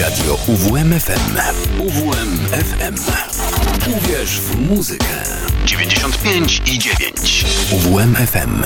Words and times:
Radio 0.00 0.38
UWMFM. 0.46 1.36
UWMFM. 1.78 2.94
Uwierz 3.96 4.30
w 4.30 4.58
muzykę. 4.58 5.06
95 5.64 6.62
i 6.66 6.78
9. 6.78 7.44
UWMFM. 7.72 8.64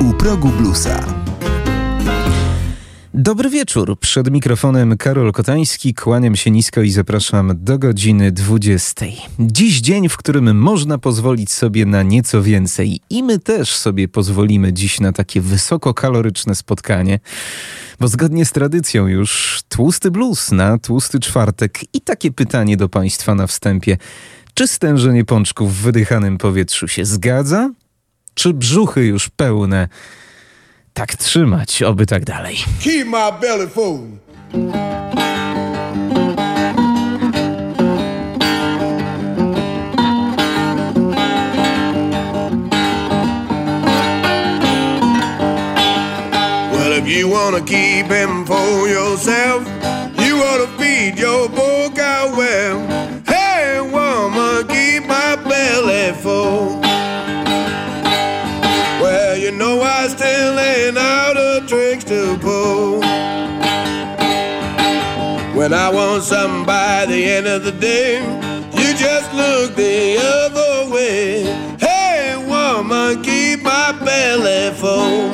U 0.00 0.12
progu 0.12 0.48
bluesa. 0.48 1.17
Dobry 3.20 3.50
wieczór. 3.50 3.98
Przed 3.98 4.30
mikrofonem 4.30 4.96
Karol 4.96 5.32
Kotański. 5.32 5.94
Kłaniam 5.94 6.36
się 6.36 6.50
nisko 6.50 6.82
i 6.82 6.90
zapraszam 6.90 7.52
do 7.64 7.78
godziny 7.78 8.32
20. 8.32 9.06
Dziś 9.38 9.80
dzień, 9.80 10.08
w 10.08 10.16
którym 10.16 10.58
można 10.58 10.98
pozwolić 10.98 11.52
sobie 11.52 11.86
na 11.86 12.02
nieco 12.02 12.42
więcej. 12.42 13.00
I 13.10 13.22
my 13.22 13.38
też 13.38 13.76
sobie 13.76 14.08
pozwolimy 14.08 14.72
dziś 14.72 15.00
na 15.00 15.12
takie 15.12 15.40
wysokokaloryczne 15.40 16.54
spotkanie. 16.54 17.20
Bo 18.00 18.08
zgodnie 18.08 18.44
z 18.44 18.52
tradycją 18.52 19.06
już 19.06 19.60
tłusty 19.68 20.10
blues 20.10 20.52
na 20.52 20.78
tłusty 20.78 21.20
czwartek. 21.20 21.80
I 21.94 22.00
takie 22.00 22.32
pytanie 22.32 22.76
do 22.76 22.88
Państwa 22.88 23.34
na 23.34 23.46
wstępie. 23.46 23.96
Czy 24.54 24.66
stężenie 24.66 25.24
pączków 25.24 25.74
w 25.74 25.82
wydychanym 25.82 26.38
powietrzu 26.38 26.88
się 26.88 27.04
zgadza? 27.04 27.70
Czy 28.34 28.54
brzuchy 28.54 29.06
już 29.06 29.28
pełne? 29.28 29.88
Tak 30.98 31.16
trzymać, 31.16 31.82
oby 31.82 32.06
tak 32.06 32.24
dalej. 32.24 32.56
Keep 32.80 33.06
my 33.06 33.32
belly 33.40 33.68
full. 33.68 34.00
Well, 46.72 46.92
if 46.92 47.08
you 47.08 47.28
wanna 47.28 47.60
keep 47.60 48.10
him 48.10 48.44
for 48.44 48.88
yourself, 48.88 49.62
you 50.18 50.42
ought 50.42 50.58
to 50.58 50.68
feed 50.78 51.18
your 51.18 51.48
poor 51.48 51.77
When 65.68 65.78
I 65.78 65.90
want 65.90 66.22
something 66.22 66.64
by 66.64 67.04
the 67.04 67.24
end 67.24 67.46
of 67.46 67.62
the 67.62 67.72
day, 67.72 68.20
you 68.72 68.96
just 68.96 69.34
look 69.34 69.76
the 69.76 70.16
other 70.16 70.90
way. 70.90 71.42
Hey, 71.78 72.36
woman, 72.38 73.22
keep 73.22 73.60
my 73.60 73.92
belly 74.02 74.74
full. 74.76 75.28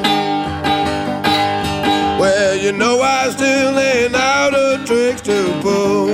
Well, 2.19 2.57
you 2.57 2.73
know 2.73 3.01
I 3.01 3.31
still 3.31 3.79
ain't 3.79 4.17
out 4.17 4.55
of 4.55 4.85
tricks 4.85 5.21
to 5.21 5.61
pull. 5.63 6.09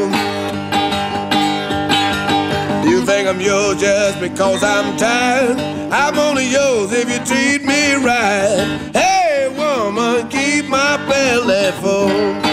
You 2.86 3.00
think 3.06 3.26
I'm 3.26 3.40
yours 3.40 3.80
just 3.80 4.20
because 4.20 4.62
I'm 4.62 4.98
tired? 4.98 5.58
I'm 5.90 6.18
only 6.18 6.46
yours 6.46 6.92
if 6.92 7.08
you 7.08 7.24
treat 7.24 7.64
me 7.64 7.94
right. 7.94 8.90
Hey, 8.92 9.48
woman, 9.56 10.28
keep 10.28 10.66
my 10.66 10.98
belly 11.08 11.72
full. 11.80 12.49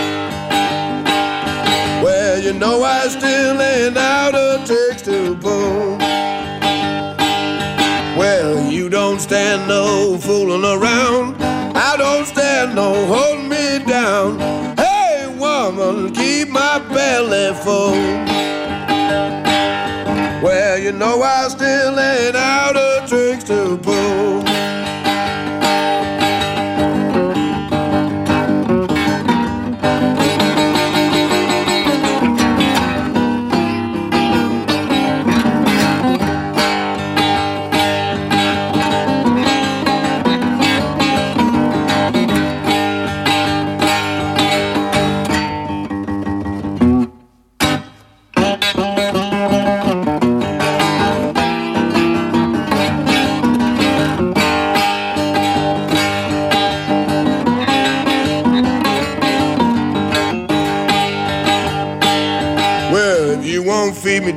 You 2.47 2.53
know 2.53 2.81
I 2.81 3.09
still 3.09 3.61
ain't 3.61 3.97
out 3.97 4.33
of 4.33 4.65
tricks 4.65 5.01
to 5.01 5.35
pull. 5.35 5.97
Well, 8.17 8.71
you 8.71 8.87
don't 8.87 9.19
stand 9.19 9.67
no 9.67 10.17
fooling 10.17 10.63
around. 10.63 11.35
I 11.75 11.97
don't 11.97 12.25
stand 12.25 12.73
no 12.73 13.05
holding 13.05 13.49
me 13.49 13.79
down. 13.85 14.39
Hey, 14.77 15.27
woman, 15.37 16.13
keep 16.13 16.47
my 16.47 16.79
belly 16.87 17.53
full. 17.53 17.91
Well, 20.41 20.79
you 20.79 20.93
know 20.93 21.21
I 21.21 21.49
still 21.49 21.99
ain't 21.99 22.37
out 22.37 22.77
of 22.77 23.09
tricks 23.09 23.43
to 23.43 23.77
pull. 23.77 24.46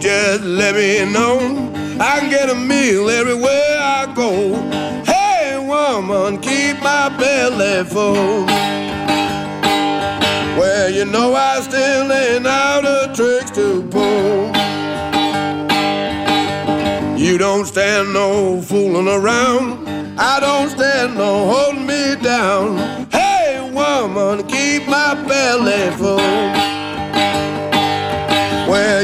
Just 0.01 0.43
let 0.45 0.75
me 0.75 1.05
know. 1.13 1.39
I 2.01 2.21
can 2.21 2.31
get 2.31 2.49
a 2.49 2.55
meal 2.55 3.11
everywhere 3.11 3.77
I 3.79 4.11
go. 4.17 4.55
Hey, 5.05 5.59
woman, 5.59 6.41
keep 6.41 6.83
my 6.83 7.11
belly 7.19 7.85
full. 7.85 8.47
Well, 10.59 10.91
you 10.91 11.05
know 11.05 11.35
I 11.35 11.61
still 11.61 12.11
ain't 12.11 12.47
out 12.47 12.87
of 12.87 13.15
tricks 13.15 13.51
to 13.53 13.83
pull. 13.89 14.47
You 17.19 17.37
don't 17.37 17.67
stand 17.67 18.15
no 18.15 18.63
fooling 18.63 19.09
around. 19.09 19.87
I 20.19 20.41
don't 20.41 20.71
stand 20.71 21.17
no 21.17 21.47
holding 21.53 21.87
me 21.87 22.17
down. 22.23 23.11
Hey, 23.11 23.71
woman, 23.73 24.47
keep 24.49 24.89
my 24.89 25.15
belly 25.29 25.91
full. 25.97 26.70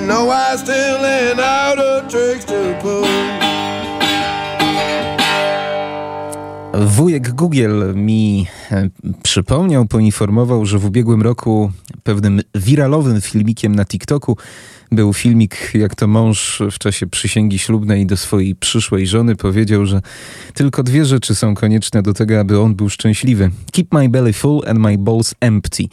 you 0.00 0.06
know 0.06 0.30
I 0.30 0.56
still 0.56 1.04
ain't 1.04 1.40
out 1.40 1.78
of 1.78 2.08
tricks 2.08 2.44
to 2.44 2.74
pull. 2.82 3.04
Wujek 6.86 7.30
Google 7.34 7.94
mi 7.94 8.46
e, 8.70 8.88
przypomniał, 9.22 9.86
poinformował, 9.86 10.66
że 10.66 10.78
w 10.78 10.84
ubiegłym 10.84 11.22
roku 11.22 11.72
pewnym 12.02 12.40
wiralowym 12.54 13.20
filmikiem 13.20 13.76
na 13.76 13.84
TikToku 13.84 14.36
był 14.92 15.12
filmik, 15.12 15.70
jak 15.74 15.94
to 15.94 16.06
mąż 16.06 16.62
w 16.70 16.78
czasie 16.78 17.06
przysięgi 17.06 17.58
ślubnej 17.58 18.06
do 18.06 18.16
swojej 18.16 18.54
przyszłej 18.54 19.06
żony 19.06 19.36
powiedział, 19.36 19.86
że 19.86 20.02
tylko 20.54 20.82
dwie 20.82 21.04
rzeczy 21.04 21.34
są 21.34 21.54
konieczne 21.54 22.02
do 22.02 22.14
tego, 22.14 22.40
aby 22.40 22.60
on 22.60 22.74
był 22.74 22.88
szczęśliwy. 22.88 23.50
Keep 23.72 23.94
my 23.94 24.08
belly 24.08 24.32
full 24.32 24.62
and 24.66 24.78
my 24.78 24.98
balls 24.98 25.34
empty. 25.40 25.84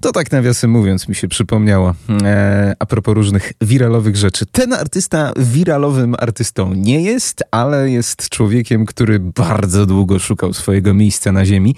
To 0.00 0.12
tak 0.12 0.32
nawiasem 0.32 0.70
mówiąc 0.70 1.08
mi 1.08 1.14
się 1.14 1.28
przypomniało 1.28 1.94
e, 2.22 2.74
a 2.78 2.86
propos 2.86 3.14
różnych 3.14 3.52
wiralowych 3.60 4.16
rzeczy. 4.16 4.46
Ten 4.46 4.72
artysta 4.72 5.32
wiralowym 5.36 6.14
artystą 6.18 6.74
nie 6.74 7.02
jest, 7.02 7.42
ale 7.50 7.90
jest 7.90 8.28
człowiekiem, 8.28 8.86
który 8.86 9.20
bardzo 9.20 9.86
długo 9.86 10.18
szukał 10.18 10.52
swojego 10.52 10.94
miejsca 10.94 11.32
na 11.32 11.46
ziemi. 11.46 11.74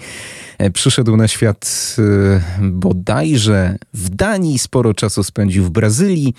E, 0.63 0.71
przyszedł 0.71 1.17
na 1.17 1.27
świat 1.27 1.95
e, 1.99 2.41
bodajże 2.61 3.77
w 3.93 4.09
Danii, 4.09 4.59
sporo 4.59 4.93
czasu 4.93 5.23
spędził 5.23 5.63
w 5.63 5.69
Brazylii, 5.69 6.33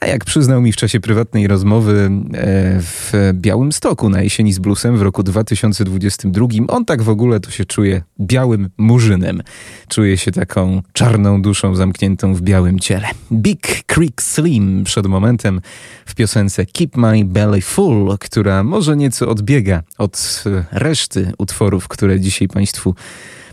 A 0.00 0.06
jak 0.06 0.24
przyznał 0.24 0.60
mi 0.60 0.72
w 0.72 0.76
czasie 0.76 1.00
prywatnej 1.00 1.46
rozmowy 1.46 2.10
e, 2.34 2.80
w 2.80 3.12
Białym 3.32 3.72
Stoku 3.72 4.08
na 4.08 4.22
jesieni 4.22 4.52
z 4.52 4.58
bluesem 4.58 4.96
w 4.96 5.02
roku 5.02 5.22
2022, 5.22 6.46
on 6.68 6.84
tak 6.84 7.02
w 7.02 7.08
ogóle 7.08 7.40
to 7.40 7.50
się 7.50 7.64
czuje 7.64 8.02
białym 8.20 8.70
murzynem. 8.78 9.42
Czuje 9.88 10.16
się 10.18 10.32
taką 10.32 10.82
czarną 10.92 11.42
duszą 11.42 11.74
zamkniętą 11.74 12.34
w 12.34 12.40
białym 12.40 12.78
ciele. 12.78 13.08
Big 13.32 13.84
Creek 13.86 14.22
Slim 14.22 14.84
przed 14.84 15.06
momentem 15.06 15.60
w 16.06 16.14
piosence 16.14 16.66
Keep 16.66 16.96
My 16.96 17.24
Belly 17.24 17.60
Full, 17.60 18.18
która 18.20 18.64
może 18.64 18.96
nieco 18.96 19.28
odbiega 19.28 19.82
od 19.98 20.44
reszty 20.72 21.32
utworów, 21.38 21.88
które 21.88 22.20
dzisiaj 22.20 22.48
Państwu 22.48 22.94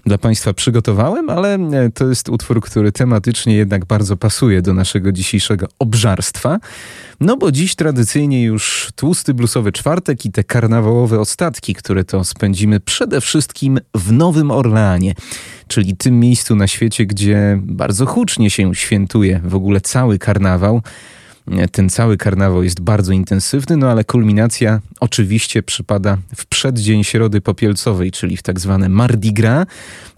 dla 0.07 0.17
Państwa 0.17 0.53
przygotowałem, 0.53 1.29
ale 1.29 1.55
e, 1.55 1.89
to 1.93 2.09
jest 2.09 2.29
utwór, 2.29 2.61
który 2.61 2.91
tematycznie 2.91 3.55
jednak 3.55 3.85
bardzo 3.85 4.17
pasuje 4.17 4.61
do 4.61 4.73
naszego 4.73 5.11
dzisiejszego 5.11 5.67
obżarstwa. 5.79 6.59
No 7.19 7.37
bo 7.37 7.51
dziś 7.51 7.75
tradycyjnie 7.75 8.43
już 8.43 8.89
tłusty 8.95 9.33
bluesowy 9.33 9.71
czwartek 9.71 10.25
i 10.25 10.31
te 10.31 10.43
karnawałowe 10.43 11.19
ostatki, 11.19 11.73
które 11.73 12.03
to 12.03 12.23
spędzimy 12.23 12.79
przede 12.79 13.21
wszystkim 13.21 13.79
w 13.95 14.11
Nowym 14.11 14.51
Orleanie, 14.51 15.13
czyli 15.67 15.97
tym 15.97 16.19
miejscu 16.19 16.55
na 16.55 16.67
świecie, 16.67 17.05
gdzie 17.05 17.59
bardzo 17.63 18.05
hucznie 18.05 18.49
się 18.49 18.75
świętuje 18.75 19.41
w 19.43 19.55
ogóle 19.55 19.81
cały 19.81 20.19
karnawał. 20.19 20.81
Ten 21.71 21.89
cały 21.89 22.17
karnawał 22.17 22.63
jest 22.63 22.81
bardzo 22.81 23.13
intensywny, 23.13 23.77
no 23.77 23.91
ale 23.91 24.03
kulminacja 24.03 24.81
oczywiście 24.99 25.63
przypada 25.63 26.17
w 26.35 26.45
przeddzień 26.45 27.03
Środy 27.03 27.41
Popielcowej, 27.41 28.11
czyli 28.11 28.37
w 28.37 28.43
tak 28.43 28.59
zwane 28.59 28.89
Mardi 28.89 29.33
Gras. 29.33 29.65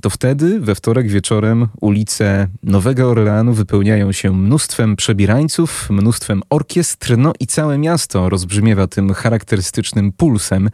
To 0.01 0.09
wtedy, 0.09 0.59
we 0.59 0.75
wtorek 0.75 1.09
wieczorem, 1.09 1.67
ulice 1.81 2.47
Nowego 2.63 3.09
Orleanu 3.09 3.53
wypełniają 3.53 4.11
się 4.11 4.33
mnóstwem 4.33 4.95
przebierańców, 4.95 5.89
mnóstwem 5.89 6.41
orkiestr, 6.49 7.17
no 7.17 7.33
i 7.39 7.47
całe 7.47 7.77
miasto 7.77 8.29
rozbrzmiewa 8.29 8.87
tym 8.87 9.13
charakterystycznym 9.13 10.11
pulsem. 10.11 10.69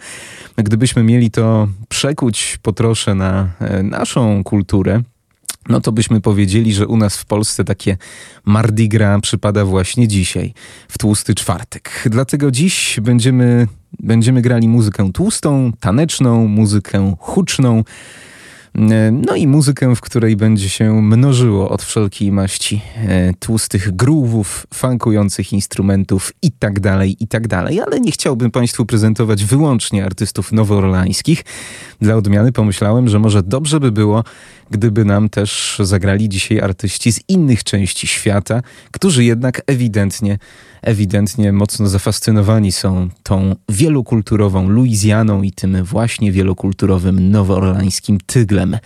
Gdybyśmy 0.57 1.03
mieli 1.03 1.31
to 1.31 1.67
przekuć 1.89 2.59
po 2.61 2.73
trosze 2.73 3.15
na 3.15 3.49
e, 3.59 3.83
naszą 3.83 4.43
kulturę, 4.43 5.01
no 5.69 5.81
to 5.81 5.91
byśmy 5.91 6.21
powiedzieli, 6.21 6.73
że 6.73 6.87
u 6.87 6.97
nas 6.97 7.17
w 7.17 7.25
Polsce 7.25 7.63
takie 7.63 7.97
Mardi 8.45 8.89
Gras 8.89 9.21
przypada 9.21 9.65
właśnie 9.65 10.07
dzisiaj, 10.07 10.53
w 10.87 10.97
tłusty 10.97 11.35
czwartek. 11.35 12.03
Dlatego 12.05 12.51
dziś 12.51 12.99
będziemy, 13.01 13.67
będziemy 13.99 14.41
grali 14.41 14.67
muzykę 14.67 15.11
tłustą, 15.11 15.71
taneczną, 15.79 16.47
muzykę 16.47 17.15
huczną, 17.19 17.83
no 19.11 19.35
i 19.35 19.47
muzykę, 19.47 19.95
w 19.95 20.01
której 20.01 20.35
będzie 20.35 20.69
się 20.69 21.01
mnożyło 21.01 21.69
od 21.69 21.83
wszelkiej 21.83 22.31
maści 22.31 22.81
e, 22.97 23.33
tłustych 23.33 23.95
grówów, 23.95 24.67
funkujących 24.73 25.53
instrumentów 25.53 26.33
i 26.41 26.51
tak 26.51 26.79
dalej, 26.79 27.15
i 27.19 27.27
tak. 27.27 27.53
Ale 27.53 27.99
nie 27.99 28.11
chciałbym 28.11 28.51
Państwu 28.51 28.85
prezentować 28.85 29.45
wyłącznie 29.45 30.05
artystów 30.05 30.51
nowoorlańskich. 30.51 31.43
Dla 32.01 32.15
odmiany 32.15 32.51
pomyślałem, 32.51 33.07
że 33.07 33.19
może 33.19 33.43
dobrze 33.43 33.79
by 33.79 33.91
było, 33.91 34.23
gdyby 34.71 35.05
nam 35.05 35.29
też 35.29 35.81
zagrali 35.83 36.29
dzisiaj 36.29 36.59
artyści 36.61 37.11
z 37.11 37.19
innych 37.27 37.63
części 37.63 38.07
świata, 38.07 38.61
którzy 38.91 39.23
jednak 39.23 39.61
ewidentnie, 39.67 40.39
ewidentnie 40.81 41.53
mocno 41.53 41.87
zafascynowani 41.87 42.71
są 42.71 43.09
tą 43.23 43.55
wielokulturową 43.69 44.69
Luizjaną 44.69 45.41
i 45.41 45.51
tym 45.51 45.83
właśnie 45.83 46.31
wielokulturowym 46.31 47.31
nowoorlańskim 47.31 48.17
tyglem. 48.25 48.77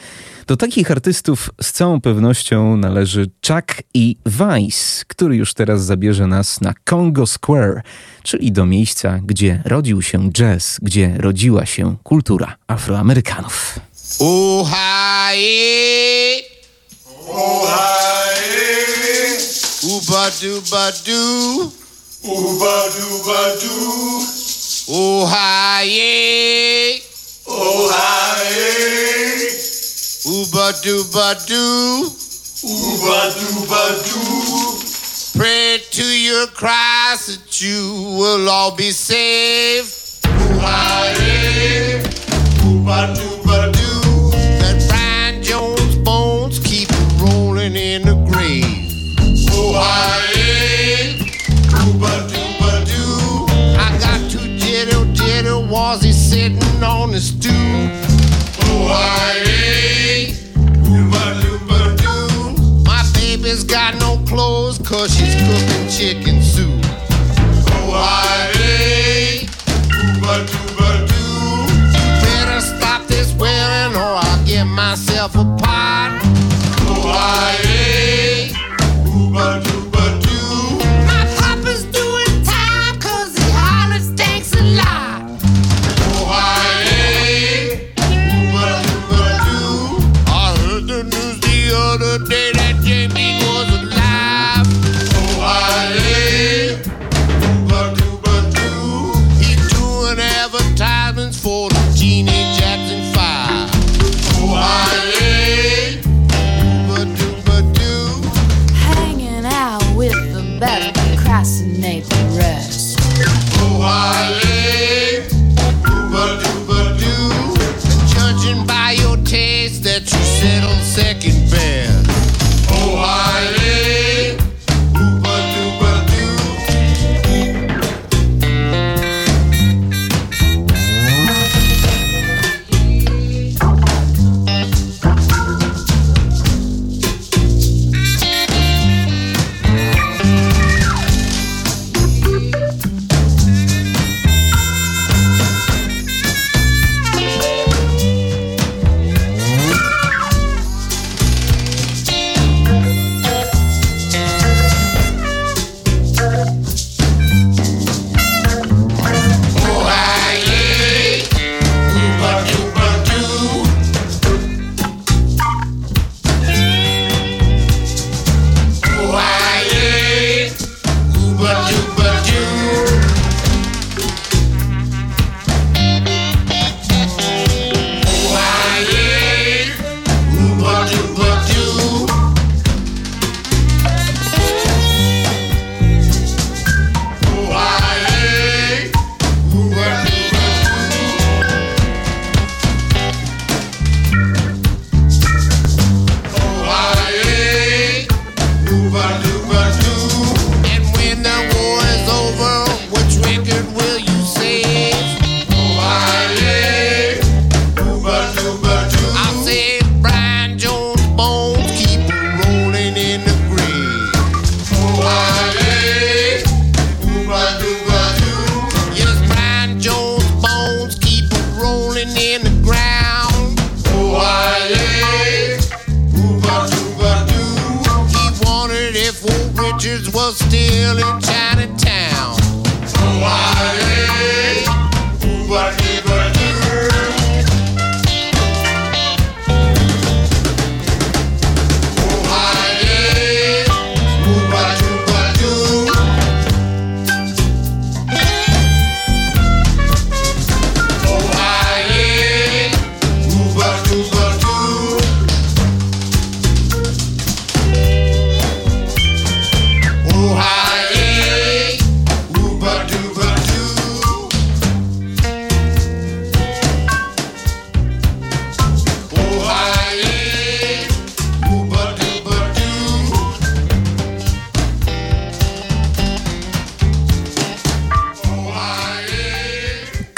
Do 0.47 0.57
takich 0.57 0.91
artystów 0.91 1.49
z 1.61 1.71
całą 1.71 2.01
pewnością 2.01 2.77
należy 2.77 3.29
Chuck 3.47 3.81
E. 3.97 3.99
Weiss, 4.25 5.05
który 5.07 5.35
już 5.35 5.53
teraz 5.53 5.85
zabierze 5.85 6.27
nas 6.27 6.61
na 6.61 6.73
Congo 6.89 7.27
Square, 7.27 7.81
czyli 8.23 8.51
do 8.51 8.65
miejsca, 8.65 9.19
gdzie 9.25 9.61
rodził 9.65 10.01
się 10.01 10.31
jazz, 10.31 10.79
gdzie 10.81 11.15
rodziła 11.17 11.65
się 11.65 11.95
kultura 12.03 12.55
Afroamerykanów. 12.67 13.79
Oh, 14.17 14.63
hi. 14.65 16.41
Oh, 17.29 17.65
hi. 17.69 18.33
Ooba 19.85 20.29
dooba 20.41 20.91
doo. 21.05 21.71
Ooba 22.25 22.89
dooba 22.89 23.59
doo. 23.61 24.25
Oh, 24.89 25.25
hi. 25.29 26.99
Oh, 27.47 27.89
hi. 27.93 28.49
Ooba 30.25 30.73
dooba 30.83 31.35
doo. 31.47 32.11
Ooba 32.65 33.19
dooba 33.37 33.83
doo. 34.09 34.79
Pray 35.37 35.79
to 35.91 36.03
your 36.03 36.47
Christ 36.47 37.27
that 37.29 37.61
you 37.61 38.17
will 38.17 38.49
all 38.49 38.75
be 38.75 38.91
saved. 38.91 39.93
Oh, 40.25 40.59
hi. 40.59 40.99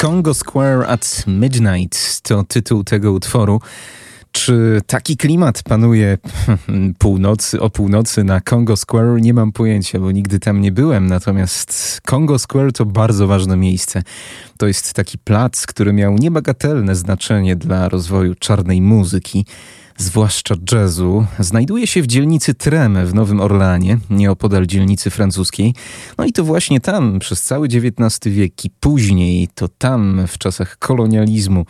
Congo 0.02 0.34
Square 0.34 0.88
at 0.88 1.24
Midnight 1.28 2.22
to 2.22 2.44
tytuł 2.44 2.84
tego 2.84 3.12
utworu. 3.12 3.62
Czy 4.32 4.82
taki 4.88 5.18
klimat 5.18 5.64
panuje 5.64 6.18
północy, 7.00 7.60
o 7.60 7.70
północy 7.70 8.24
na 8.24 8.42
Congo 8.42 8.78
Square? 8.78 9.22
Nie 9.22 9.34
mam 9.34 9.52
pojęcia, 9.52 10.00
bo 10.00 10.12
nigdy 10.12 10.40
tam 10.40 10.62
nie 10.62 10.72
byłem. 10.72 11.08
Natomiast 11.08 12.02
Congo 12.12 12.40
Square 12.40 12.74
to 12.74 12.86
bardzo 12.86 13.28
ważne 13.28 13.58
miejsce. 13.58 14.04
To 14.58 14.68
jest 14.68 14.94
taki 14.94 15.18
plac, 15.18 15.66
który 15.66 15.94
miał 15.94 16.16
niebagatelne 16.16 16.96
znaczenie 16.96 17.56
dla 17.56 17.90
rozwoju 17.90 18.36
czarnej 18.36 18.82
muzyki 18.82 19.46
zwłaszcza 19.98 20.56
jazzu, 20.72 21.26
znajduje 21.40 21.88
się 21.88 22.02
w 22.02 22.08
dzielnicy 22.08 22.54
Treme 22.54 23.06
w 23.06 23.14
Nowym 23.14 23.42
Orleanie, 23.42 23.98
nieopodal 24.10 24.68
dzielnicy 24.68 25.10
francuskiej. 25.10 25.74
No 26.18 26.26
i 26.26 26.32
to 26.32 26.44
właśnie 26.44 26.80
tam 26.80 27.20
przez 27.20 27.42
cały 27.42 27.68
XIX 27.68 28.20
wiek 28.26 28.66
i 28.66 28.70
później, 28.70 29.48
to 29.56 29.68
tam 29.68 30.28
w 30.28 30.38
czasach 30.38 30.78
kolonializmu 30.78 31.66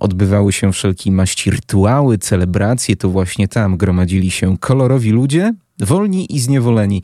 odbywały 0.00 0.52
się 0.52 0.72
wszelkie 0.72 1.12
maści 1.12 1.50
rytuały, 1.50 2.18
celebracje, 2.18 2.96
to 2.96 3.08
właśnie 3.08 3.48
tam 3.48 3.76
gromadzili 3.76 4.30
się 4.30 4.58
kolorowi 4.58 5.10
ludzie, 5.10 5.54
wolni 5.80 6.36
i 6.36 6.40
zniewoleni 6.40 7.02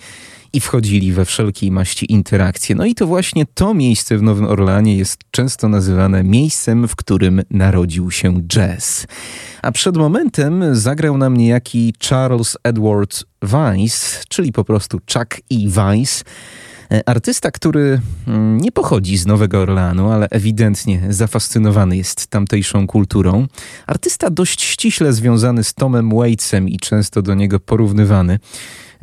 i 0.53 0.61
wchodzili 0.61 1.13
we 1.13 1.25
wszelkiej 1.25 1.71
maści 1.71 2.13
interakcje. 2.13 2.75
No 2.77 2.85
i 2.85 2.95
to 2.95 3.07
właśnie 3.07 3.47
to 3.55 3.75
miejsce 3.75 4.19
w 4.19 4.23
Nowym 4.23 4.45
Orleanie 4.45 4.97
jest 4.97 5.19
często 5.31 5.69
nazywane 5.69 6.25
miejscem, 6.25 6.89
w 6.89 6.97
którym 6.97 7.43
narodził 7.51 8.11
się 8.11 8.43
jazz. 8.43 9.07
A 9.63 9.73
przed 9.73 9.97
momentem 9.97 10.77
zagrał 10.77 11.19
nam 11.19 11.37
niejaki 11.37 11.95
Charles 12.09 12.57
Edward 12.65 13.25
Weiss, 13.43 14.25
czyli 14.29 14.53
po 14.53 14.65
prostu 14.65 14.99
Chuck 14.99 15.41
E. 15.53 15.69
Weiss, 15.69 16.25
Artysta, 17.07 17.51
który 17.51 18.01
mm, 18.27 18.61
nie 18.61 18.73
pochodzi 18.73 19.17
z 19.17 19.27
Nowego 19.27 19.61
Orleanu, 19.61 20.11
ale 20.11 20.29
ewidentnie 20.31 21.03
zafascynowany 21.11 21.97
jest 21.97 22.27
tamtejszą 22.27 22.87
kulturą. 22.87 23.47
Artysta 23.87 24.31
dość 24.31 24.65
ściśle 24.65 25.13
związany 25.13 25.65
z 25.65 25.75
Tomem 25.75 26.11
Waitsem 26.17 26.69
i 26.69 26.79
często 26.79 27.23
do 27.23 27.35
niego 27.35 27.61
porównywany. 27.61 28.39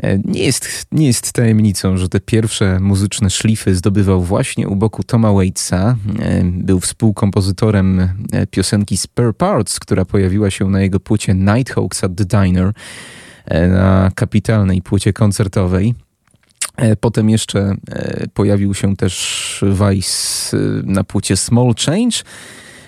E, 0.03 0.17
nie 0.17 0.43
jest, 0.43 0.85
nie 0.91 1.07
jest 1.07 1.33
tajemnicą, 1.33 1.97
że 1.97 2.09
te 2.09 2.19
pierwsze 2.19 2.79
muzyczne 2.79 3.29
szlify 3.29 3.75
zdobywał 3.75 4.23
właśnie 4.23 4.67
u 4.67 4.75
boku 4.75 5.03
Toma 5.03 5.33
Waitsa. 5.33 5.97
E, 6.19 6.43
był 6.43 6.79
współkompozytorem 6.79 7.99
e, 7.99 8.47
piosenki 8.47 8.97
Spare 8.97 9.33
Parts, 9.33 9.79
która 9.79 10.05
pojawiła 10.05 10.51
się 10.51 10.69
na 10.69 10.81
jego 10.81 10.99
płycie 10.99 11.33
Nighthawks 11.33 12.03
at 12.03 12.11
the 12.15 12.25
Diner 12.25 12.73
na 13.69 14.11
kapitalnej 14.15 14.81
płycie 14.81 15.13
koncertowej. 15.13 15.95
Potem 16.99 17.29
jeszcze 17.29 17.75
pojawił 18.33 18.73
się 18.73 18.95
też 18.95 19.65
Weiss 19.67 20.51
na 20.83 21.03
płycie 21.03 21.37
Small 21.37 21.73
Change. 21.85 22.17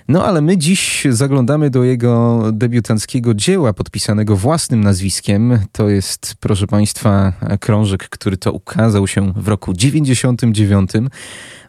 No 0.08 0.26
ale 0.26 0.42
my 0.42 0.58
dziś 0.58 1.08
zaglądamy 1.10 1.70
do 1.70 1.84
jego 1.84 2.44
debiutanckiego 2.52 3.34
dzieła 3.34 3.74
podpisanego 3.74 4.36
własnym 4.36 4.84
nazwiskiem. 4.84 5.60
To 5.72 5.90
jest, 5.90 6.36
proszę 6.40 6.68
Państwa, 6.68 7.34
krążek, 7.60 8.10
który 8.10 8.38
to 8.38 8.52
ukazał 8.52 9.08
się 9.08 9.34
w 9.36 9.48
roku 9.48 9.74
99, 9.74 10.92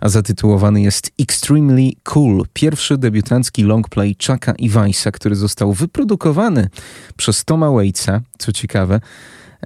a 0.00 0.08
zatytułowany 0.08 0.82
jest 0.82 1.10
Extremely 1.20 1.90
Cool. 2.02 2.44
Pierwszy 2.52 2.98
debiutancki 2.98 3.62
longplay 3.62 4.16
Chucka 4.26 4.52
i 4.58 4.68
Weissa, 4.68 5.10
który 5.12 5.36
został 5.36 5.72
wyprodukowany 5.72 6.68
przez 7.16 7.44
Toma 7.44 7.70
Waitsa, 7.70 8.20
co 8.38 8.52
ciekawe. 8.52 9.00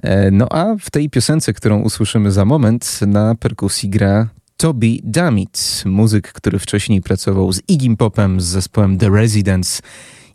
E, 0.01 0.31
no 0.31 0.47
a 0.49 0.75
w 0.79 0.89
tej 0.89 1.09
piosence, 1.09 1.53
którą 1.53 1.81
usłyszymy 1.81 2.31
za 2.31 2.45
moment, 2.45 2.99
na 3.07 3.35
perkusji 3.35 3.89
gra 3.89 4.29
Toby 4.57 4.97
Damit, 5.03 5.83
muzyk, 5.85 6.33
który 6.33 6.59
wcześniej 6.59 7.01
pracował 7.01 7.53
z 7.53 7.61
Iggy 7.67 7.97
Popem, 7.97 8.41
z 8.41 8.45
zespołem 8.45 8.97
The 8.97 9.09
Residents 9.09 9.81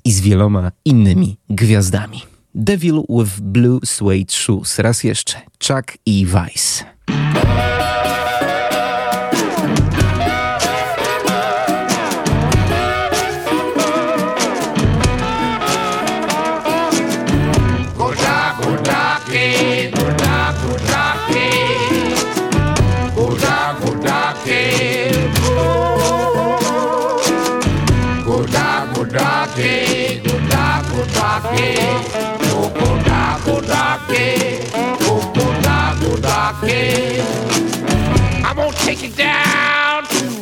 i 0.04 0.12
z 0.12 0.20
wieloma 0.20 0.72
innymi 0.84 1.36
gwiazdami. 1.50 2.22
Devil 2.54 3.02
with 3.08 3.40
Blue 3.40 3.80
Suede 3.84 4.32
Shoes. 4.32 4.78
Raz 4.78 5.04
jeszcze. 5.04 5.40
Chuck 5.68 5.98
E. 6.06 6.26
Weiss. 6.26 6.84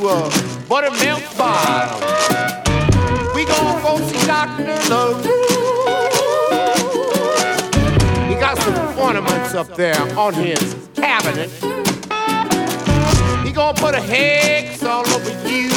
Uh, 0.09 0.31
Buttermilk 0.69 1.23
Bar. 1.37 1.95
We 3.35 3.45
gonna 3.45 3.83
go 3.83 3.99
see 4.07 4.27
Dr. 4.27 4.65
Love. 4.91 5.25
He 8.29 8.35
got 8.35 8.59
some 8.59 8.99
ornaments 8.99 9.55
up 9.55 9.75
there 9.77 10.01
on 10.19 10.35
his 10.35 10.77
cabinet. 10.95 11.51
He 13.45 13.53
gonna 13.53 13.79
put 13.79 13.95
a 13.95 14.01
hex 14.01 14.83
all 14.83 15.07
over 15.09 15.31
you. 15.49 15.71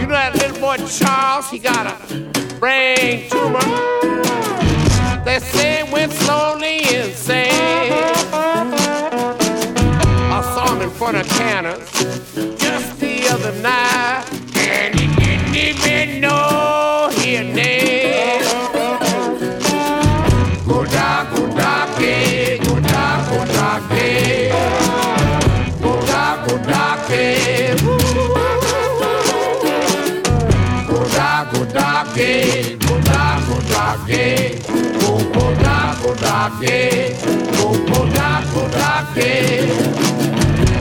You 0.00 0.06
know 0.06 0.14
that 0.14 0.32
little 0.34 0.60
boy 0.60 0.76
Charles, 0.86 1.50
he 1.50 1.58
got 1.58 1.86
a 1.86 2.58
brain 2.58 3.30
tumor. 3.30 3.60
They 5.24 5.38
say 5.40 5.90
went 5.90 6.12
slowly 6.12 6.78
insane. 6.94 8.15
Just 12.58 12.98
the 12.98 13.28
other 13.30 13.52
night, 13.62 14.24
and 14.56 14.98
he 14.98 15.06
didn't 15.14 15.54
even 15.54 16.20
know 16.20 17.08
his 17.12 17.54
name. 17.54 18.42
Good. 20.66 20.96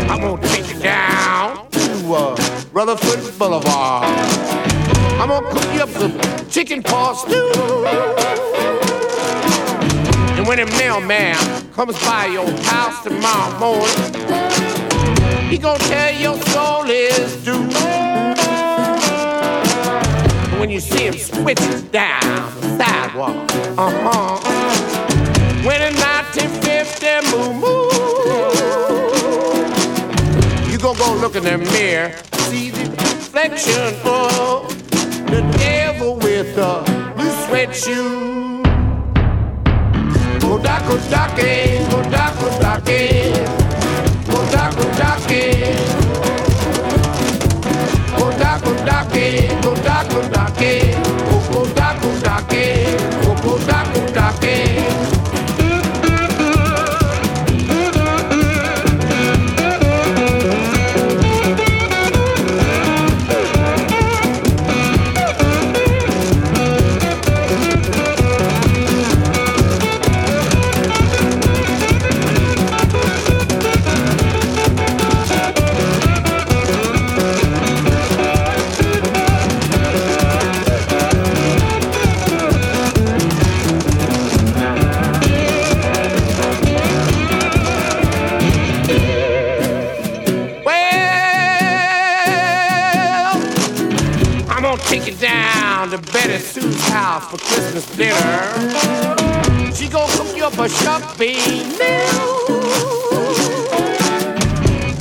I'm 0.10 0.22
gonna 0.22 0.48
take 0.48 0.68
you 0.74 0.80
down 0.80 1.70
to 1.72 2.14
uh, 2.14 2.36
Rutherford 2.72 3.38
Boulevard. 3.40 4.08
I'm 5.20 5.30
gonna 5.30 5.50
cook 5.50 5.74
you 5.74 5.82
up 5.82 5.90
some 5.90 6.20
chicken 6.50 6.84
paw 6.84 7.14
stew. 7.14 7.52
And 10.38 10.48
when 10.48 10.60
a 10.60 10.66
mailman 10.78 11.36
comes 11.74 12.00
by 12.06 12.28
your 12.28 12.50
house 12.64 13.04
tomorrow 13.04 13.58
morning, 13.60 14.14
he 15.50 15.58
gonna 15.58 15.80
tell 15.80 16.14
your 16.14 16.38
soul 16.50 16.90
is 16.90 17.44
due. 17.44 17.68
And 20.52 20.60
when 20.60 20.70
you 20.70 20.80
see 20.80 21.06
him 21.08 21.16
switching 21.16 21.88
down 21.88 22.22
the 22.62 22.78
sidewalk, 22.78 23.36
uh 23.78 23.90
huh. 24.04 24.40
When 25.66 25.82
look 31.26 31.36
in 31.38 31.44
the 31.44 31.58
mirror, 31.72 32.14
see 32.34 32.70
the 32.70 32.88
reflection 32.92 33.82
of 34.06 34.70
the 35.26 35.42
devil 35.58 36.18
with 36.18 36.56
the 36.56 37.14
blue 37.16 37.32
sweat 37.48 37.76
shoe. 37.76 38.62
Go 40.40 40.62
dock, 40.62 40.88
go 40.88 40.98
dock, 41.10 41.36
go 41.36 42.76
house 96.96 97.30
for 97.30 97.38
Christmas 97.38 97.86
dinner. 97.98 98.16
She 99.76 99.90
gonna 99.90 100.12
cook 100.14 100.32
you 100.38 100.46
up 100.46 100.54
a 100.54 100.70
bean 101.18 101.68
meal. 101.78 102.22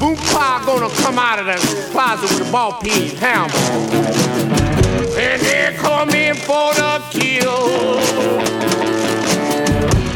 Boom 0.00 0.16
Pa 0.32 0.60
gonna 0.66 0.90
come 1.02 1.20
out 1.20 1.38
of 1.38 1.46
the 1.46 1.56
closet 1.92 2.28
with 2.36 2.48
a 2.48 2.50
ball 2.50 2.72
peen 2.82 3.14
hammer. 3.16 3.54
And 5.16 5.40
they 5.40 5.76
come 5.78 6.10
in 6.10 6.34
for 6.34 6.74
the 6.74 7.00
kill. 7.12 7.64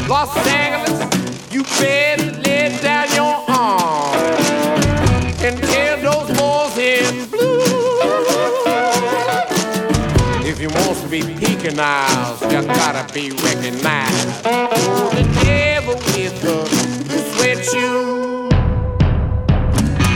Los 0.09 0.35
Angeles, 0.47 0.99
you 1.53 1.63
better 1.79 2.31
lay 2.41 2.77
down 2.81 3.07
your 3.15 3.37
arms 3.47 4.17
and 5.45 5.57
tell 5.63 5.97
those 6.07 6.29
boys 6.37 6.77
in 6.77 7.29
If 10.45 10.59
you 10.59 10.67
wants 10.69 11.01
to 11.03 11.07
be 11.07 11.48
Niles 11.67 12.39
just 12.39 12.67
gotta 12.69 13.13
be 13.13 13.31
recognized. 13.31 14.43
The 14.43 15.23
devil 15.43 15.95
with 15.95 16.41
the 16.41 17.17
sweatshirt. 17.35 18.49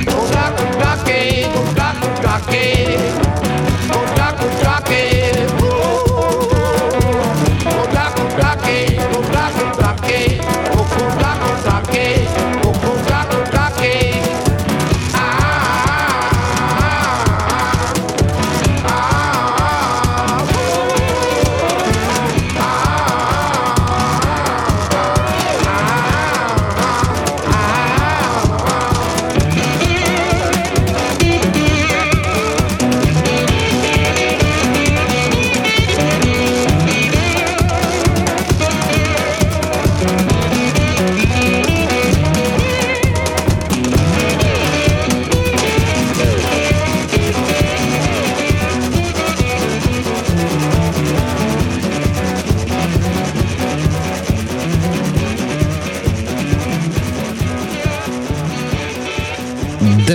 Oh, 0.07 0.31
knock, 0.33 0.79
knock, 0.79 1.09
eh, 1.09 1.45
knock, 1.75 2.23
knock, 2.23 2.49
knock. 2.49 3.22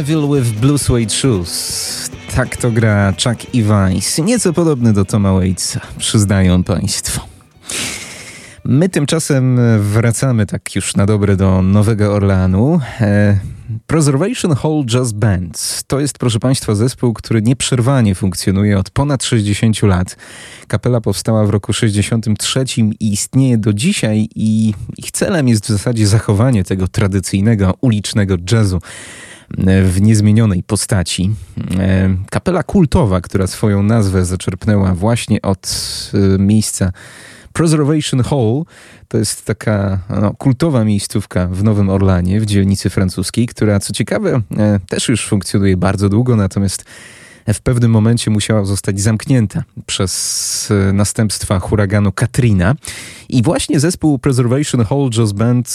Devil 0.09 0.29
with 0.29 0.61
Blue 0.61 0.79
Suede 0.79 1.11
Shoes. 1.11 2.11
Tak 2.35 2.57
to 2.57 2.71
gra 2.71 3.13
Chuck 3.13 3.55
E. 3.55 3.63
Weiss. 3.63 4.19
Nieco 4.19 4.53
podobny 4.53 4.93
do 4.93 5.05
Toma 5.05 5.33
Waitsa, 5.33 5.81
przyznają 5.99 6.65
państwo. 6.65 7.21
My 8.65 8.89
tymczasem 8.89 9.61
wracamy 9.79 10.47
tak 10.47 10.75
już 10.75 10.97
na 10.97 11.07
dobre 11.07 11.37
do 11.37 11.63
Nowego 11.63 12.15
Orleanu. 12.15 12.81
E, 13.01 13.39
Preservation 13.87 14.55
Hall 14.55 14.85
Jazz 14.87 15.13
Band 15.13 15.85
to 15.87 16.01
jest, 16.01 16.19
proszę 16.19 16.41
Państwa, 16.41 16.75
zespół, 16.75 17.13
który 17.13 17.43
nieprzerwanie 17.43 18.15
funkcjonuje 18.15 18.79
od 18.79 18.91
ponad 18.91 19.25
60 19.25 19.83
lat. 19.83 20.17
Kapela 20.69 21.01
powstała 21.01 21.45
w 21.45 21.51
roku 21.51 21.73
63 21.73 22.65
i 23.01 23.13
istnieje 23.13 23.59
do 23.59 23.73
dzisiaj 23.73 24.29
i 24.35 24.75
ich 24.97 25.11
celem 25.11 25.49
jest 25.49 25.65
w 25.65 25.69
zasadzie 25.69 26.07
zachowanie 26.07 26.65
tego 26.65 26.89
tradycyjnego 26.89 27.75
ulicznego 27.81 28.37
jazzu 28.53 28.81
w 29.85 30.01
niezmienionej 30.01 30.63
postaci. 30.63 31.31
E, 31.79 32.17
kapela 32.31 32.63
kultowa, 32.63 33.21
która 33.21 33.47
swoją 33.47 33.83
nazwę 33.83 34.25
zaczerpnęła 34.25 34.95
właśnie 34.95 35.43
od 35.43 35.71
e, 36.15 36.39
miejsca 36.39 36.93
Preservation 37.53 38.23
Hall 38.23 38.65
to 39.09 39.19
jest 39.19 39.45
taka 39.45 39.99
no, 40.21 40.35
kultowa 40.35 40.85
miejscówka 40.85 41.47
w 41.47 41.65
Nowym 41.65 41.91
Orlanie, 41.91 42.41
w 42.41 42.47
dzielnicy 42.47 42.91
francuskiej, 42.91 43.47
która 43.47 43.81
co 43.81 43.93
ciekawe 43.93 44.41
e, 44.57 44.81
też 44.89 45.09
już 45.09 45.27
funkcjonuje 45.27 45.77
bardzo 45.77 46.09
długo, 46.09 46.37
natomiast 46.37 46.85
w 47.55 47.61
pewnym 47.61 47.91
momencie 47.91 48.31
musiała 48.31 48.65
zostać 48.65 49.01
zamknięta 49.01 49.65
przez 49.87 50.73
następstwa 50.93 51.59
huraganu 51.59 52.13
Katrina. 52.13 52.75
I 53.31 53.43
właśnie 53.43 53.81
zespół 53.81 54.19
Preservation 54.19 54.85
Hall 54.85 55.11
Jazz 55.11 55.33
Band, 55.33 55.69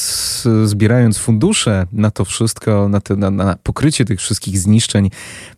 e, 0.46 0.68
zbierając 0.68 1.18
fundusze 1.18 1.88
na 1.92 2.12
to 2.12 2.26
wszystko, 2.26 2.90
na, 2.90 3.02
te, 3.02 3.16
na, 3.16 3.32
na 3.32 3.56
pokrycie 3.64 4.06
tych 4.06 4.20
wszystkich 4.20 4.60
zniszczeń, 4.60 5.10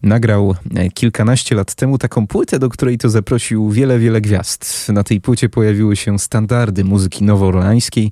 nagrał 0.03 0.55
e, 0.75 0.89
kilkanaście 0.89 1.55
lat 1.55 1.75
temu 1.75 1.97
taką 1.97 2.27
płytę, 2.27 2.60
do 2.60 2.69
której 2.69 2.97
to 2.97 3.10
zaprosił 3.10 3.69
wiele, 3.69 3.99
wiele 3.99 4.21
gwiazd. 4.21 4.89
Na 4.89 5.03
tej 5.03 5.21
płycie 5.21 5.49
pojawiły 5.49 5.95
się 5.95 6.19
standardy 6.19 6.84
muzyki 6.84 7.23
nowoorlańskiej, 7.23 8.12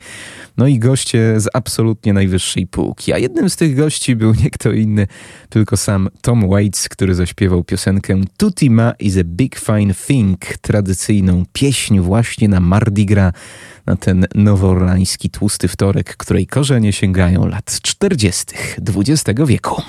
no 0.58 0.68
i 0.68 0.80
goście 0.80 1.40
z 1.40 1.48
absolutnie 1.54 2.14
najwyższej 2.14 2.68
półki. 2.68 3.14
A 3.14 3.18
jednym 3.18 3.50
z 3.50 3.56
tych 3.56 3.76
gości 3.76 4.16
był 4.16 4.34
nie 4.44 4.50
kto 4.50 4.72
inny, 4.72 5.08
tylko 5.50 5.78
sam 5.78 6.10
Tom 6.22 6.50
Waits, 6.50 6.90
który 6.90 7.16
zaśpiewał 7.16 7.64
piosenkę 7.64 8.22
Tutti 8.38 8.70
Ma 8.70 8.94
is 9.00 9.18
a 9.18 9.24
Big 9.24 9.60
Fine 9.60 9.94
Thing, 10.08 10.40
tradycyjną 10.62 11.44
pieśń 11.54 12.00
właśnie 12.00 12.48
na 12.48 12.60
Mardi 12.60 13.06
Gras, 13.06 13.34
na 13.86 13.96
ten 13.96 14.26
nowoorlański 14.36 15.30
tłusty 15.30 15.68
wtorek, 15.68 16.18
której 16.18 16.48
korzenie 16.48 16.94
sięgają 16.94 17.46
lat 17.48 17.82
40. 17.82 18.46
XX 18.98 19.40
wieku. 19.46 19.82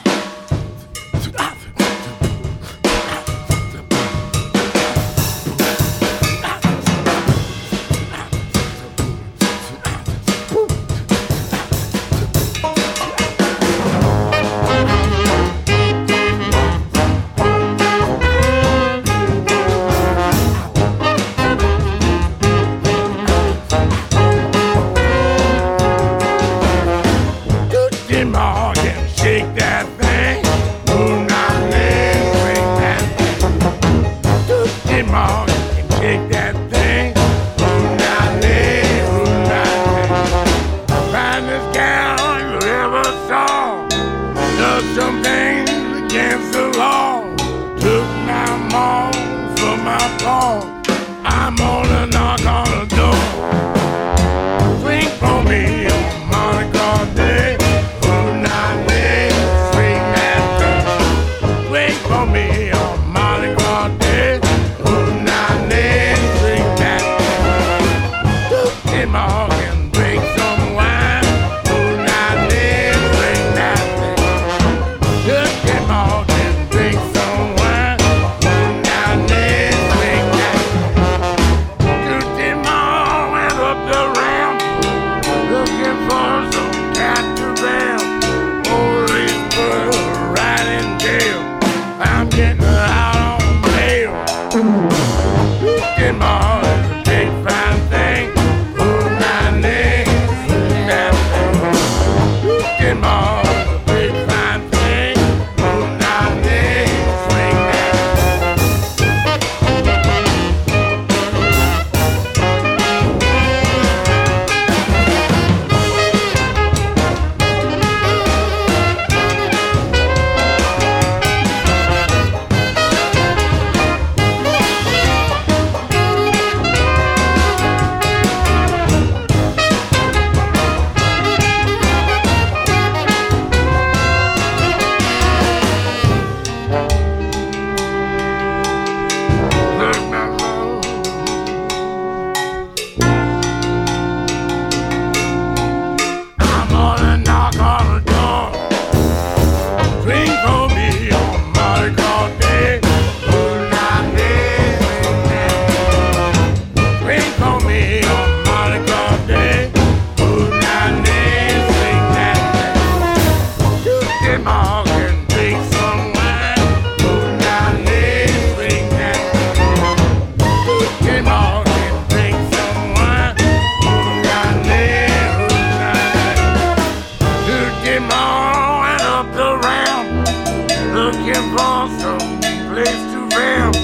For 181.35 181.89
some 182.01 182.41
place 182.71 183.03
to 183.13 183.29
vamp. 183.31 183.75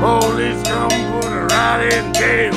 Police 0.00 0.62
come 0.68 0.90
put 1.12 1.30
her 1.30 1.46
right 1.46 1.92
in 1.92 2.14
jail. 2.14 2.53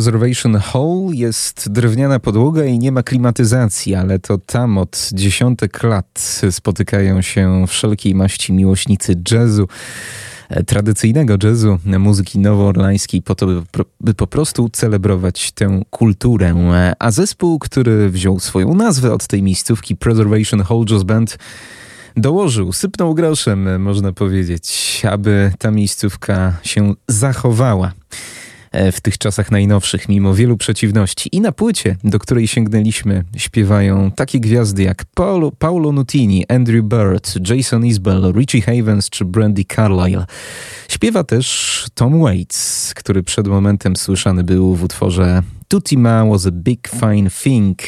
Preservation 0.00 0.56
Hall 0.56 1.08
jest 1.12 1.72
drewniana 1.72 2.18
podłoga 2.18 2.64
i 2.64 2.78
nie 2.78 2.92
ma 2.92 3.02
klimatyzacji, 3.02 3.94
ale 3.94 4.18
to 4.18 4.38
tam 4.38 4.78
od 4.78 5.10
dziesiątek 5.12 5.82
lat 5.82 6.40
spotykają 6.50 7.22
się 7.22 7.64
wszelkiej 7.68 8.14
maści 8.14 8.52
miłośnicy 8.52 9.14
jazzu, 9.30 9.68
e, 10.48 10.64
tradycyjnego 10.64 11.36
jazzu, 11.42 11.78
muzyki 11.84 12.38
nowoorlańskiej 12.38 13.22
po 13.22 13.34
to, 13.34 13.46
by, 13.46 13.62
by 14.00 14.14
po 14.14 14.26
prostu 14.26 14.68
celebrować 14.68 15.52
tę 15.52 15.82
kulturę. 15.90 16.54
E, 16.74 16.92
A 16.98 17.10
zespół, 17.10 17.58
który 17.58 18.10
wziął 18.10 18.40
swoją 18.40 18.74
nazwę 18.74 19.12
od 19.12 19.26
tej 19.26 19.42
miejscówki 19.42 19.96
Preservation 19.96 20.62
Hall 20.62 20.84
Jazz 20.84 21.02
Band 21.02 21.38
dołożył, 22.16 22.72
sypnął 22.72 23.14
groszem, 23.14 23.68
e, 23.68 23.78
można 23.78 24.12
powiedzieć, 24.12 25.02
aby 25.10 25.52
ta 25.58 25.70
miejscówka 25.70 26.58
się 26.62 26.94
zachowała 27.08 27.92
w 28.92 29.00
tych 29.00 29.18
czasach 29.18 29.50
najnowszych, 29.50 30.08
mimo 30.08 30.34
wielu 30.34 30.56
przeciwności. 30.56 31.28
I 31.32 31.40
na 31.40 31.52
płycie, 31.52 31.96
do 32.04 32.18
której 32.18 32.48
sięgnęliśmy, 32.48 33.24
śpiewają 33.36 34.10
takie 34.10 34.40
gwiazdy 34.40 34.82
jak 34.82 35.04
Paolo, 35.14 35.52
Paolo 35.52 35.92
Nutini, 35.92 36.44
Andrew 36.48 36.84
Bird, 36.84 37.50
Jason 37.50 37.86
Isbell, 37.86 38.32
Richie 38.36 38.62
Havens 38.62 39.10
czy 39.10 39.24
Brandy 39.24 39.64
Carlile. 39.74 40.26
Śpiewa 40.88 41.24
też 41.24 41.86
Tom 41.94 42.20
Waits, 42.20 42.94
który 42.94 43.22
przed 43.22 43.48
momentem 43.48 43.96
słyszany 43.96 44.44
był 44.44 44.74
w 44.74 44.82
utworze 44.84 45.42
Tutti 45.70 45.98
Ma 45.98 46.24
was 46.24 46.46
a 46.46 46.50
big 46.50 46.88
fine 46.88 47.30
thing. 47.30 47.78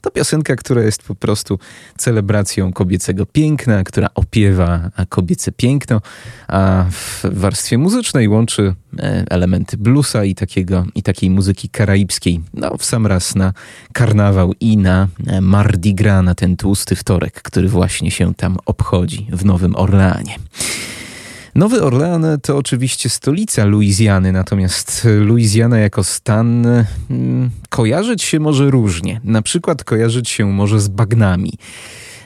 To 0.00 0.10
piosenka, 0.10 0.56
która 0.56 0.82
jest 0.82 1.02
po 1.02 1.14
prostu 1.14 1.58
celebracją 1.96 2.72
kobiecego 2.72 3.26
piękna, 3.26 3.84
która 3.84 4.08
opiewa 4.14 4.90
kobiece 5.08 5.52
piękno, 5.52 6.00
a 6.48 6.84
w 6.90 7.24
warstwie 7.32 7.78
muzycznej 7.78 8.28
łączy 8.28 8.74
e, 8.98 9.24
elementy 9.30 9.76
bluesa 9.76 10.24
i, 10.24 10.34
takiego, 10.34 10.84
i 10.94 11.02
takiej 11.02 11.30
muzyki 11.30 11.68
karaibskiej. 11.68 12.40
No, 12.54 12.76
w 12.78 12.84
sam 12.84 13.06
raz 13.06 13.34
na 13.34 13.52
karnawał 13.92 14.52
i 14.60 14.76
na 14.76 15.08
e, 15.26 15.40
Mardi 15.40 15.94
Gras, 15.94 16.24
na 16.24 16.34
ten 16.34 16.56
tłusty 16.56 16.96
wtorek, 16.96 17.42
który 17.42 17.68
właśnie 17.68 18.10
się 18.10 18.34
tam 18.34 18.56
obchodzi 18.66 19.26
w 19.32 19.44
Nowym 19.44 19.76
Orleanie. 19.76 20.36
Nowy 21.54 21.82
Orlean 21.82 22.26
to 22.42 22.56
oczywiście 22.56 23.08
stolica 23.08 23.64
Luizjany, 23.64 24.32
natomiast 24.32 25.08
Luizjana 25.20 25.78
jako 25.78 26.04
stan 26.04 26.66
mm, 27.10 27.50
kojarzyć 27.68 28.22
się 28.22 28.40
może 28.40 28.70
różnie. 28.70 29.20
Na 29.24 29.42
przykład 29.42 29.84
kojarzyć 29.84 30.28
się 30.28 30.46
może 30.46 30.80
z 30.80 30.88
bagnami. 30.88 31.52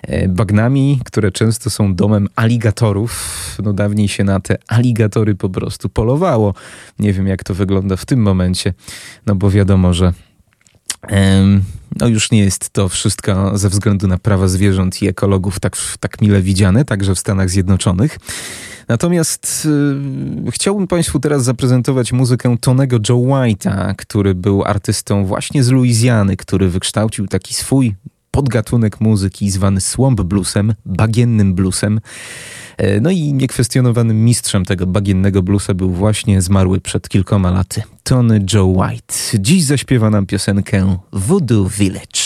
E, 0.03 0.29
Bagnami, 0.29 1.01
które 1.05 1.33
często 1.33 1.71
są 1.71 1.95
domem 1.95 2.29
aligatorów. 2.37 3.57
No 3.63 3.73
dawniej 3.73 4.09
się 4.09 4.25
na 4.25 4.41
te 4.41 4.57
aligatory 4.69 5.35
po 5.35 5.49
prostu 5.49 5.89
polowało. 5.89 6.55
Nie 6.99 7.13
wiem 7.13 7.27
jak 7.27 7.45
to 7.45 7.55
wygląda 7.55 7.97
w 7.97 8.07
tym 8.07 8.23
momencie, 8.23 8.75
no 9.27 9.35
bo 9.35 9.51
wiadomo, 9.51 9.95
że 9.95 10.13
No 12.01 12.09
już 12.09 12.31
nie 12.31 12.41
jest 12.41 12.71
to 12.71 12.89
wszystko 12.89 13.59
ze 13.59 13.69
względu 13.69 14.09
na 14.09 14.19
prawa 14.19 14.49
zwierząt 14.49 15.03
i 15.03 15.09
ekologów 15.09 15.61
tak, 15.61 15.77
tak 16.01 16.21
mile 16.21 16.43
widziane, 16.43 16.85
także 16.85 17.15
w 17.15 17.19
Stanach 17.19 17.51
Zjednoczonych. 17.51 18.19
Natomiast 18.89 19.69
y, 20.47 20.51
chciałbym 20.51 20.87
Państwu 20.87 21.21
teraz 21.21 21.45
zaprezentować 21.45 22.13
muzykę 22.13 22.57
Tonego 22.61 22.97
Joe 23.09 23.17
White'a, 23.17 23.95
który 23.97 24.35
był 24.35 24.65
artystą 24.65 25.27
właśnie 25.27 25.65
z 25.65 25.71
Luizjany, 25.71 26.37
który 26.37 26.69
wykształcił 26.69 27.27
taki 27.27 27.55
swój 27.55 27.95
podgatunek 28.31 29.01
muzyki 29.01 29.51
zwany 29.51 29.81
swamp 29.81 30.21
bluesem, 30.21 30.75
bagiennym 30.87 31.55
bluesem. 31.55 32.01
E, 32.79 33.01
no 33.01 33.11
i 33.11 33.33
niekwestionowanym 33.33 34.25
mistrzem 34.25 34.65
tego 34.65 34.87
bagiennego 34.87 35.43
bluesa 35.43 35.75
był 35.75 35.91
właśnie 35.91 36.43
zmarły 36.43 36.81
przed 36.81 37.09
kilkoma 37.09 37.51
laty 37.51 37.83
Tony 38.03 38.45
Joe 38.53 38.67
White. 38.67 39.15
Dziś 39.39 39.65
zaśpiewa 39.65 40.11
nam 40.11 40.27
piosenkę 40.27 40.99
Voodoo 41.13 41.69
Village. 41.69 42.21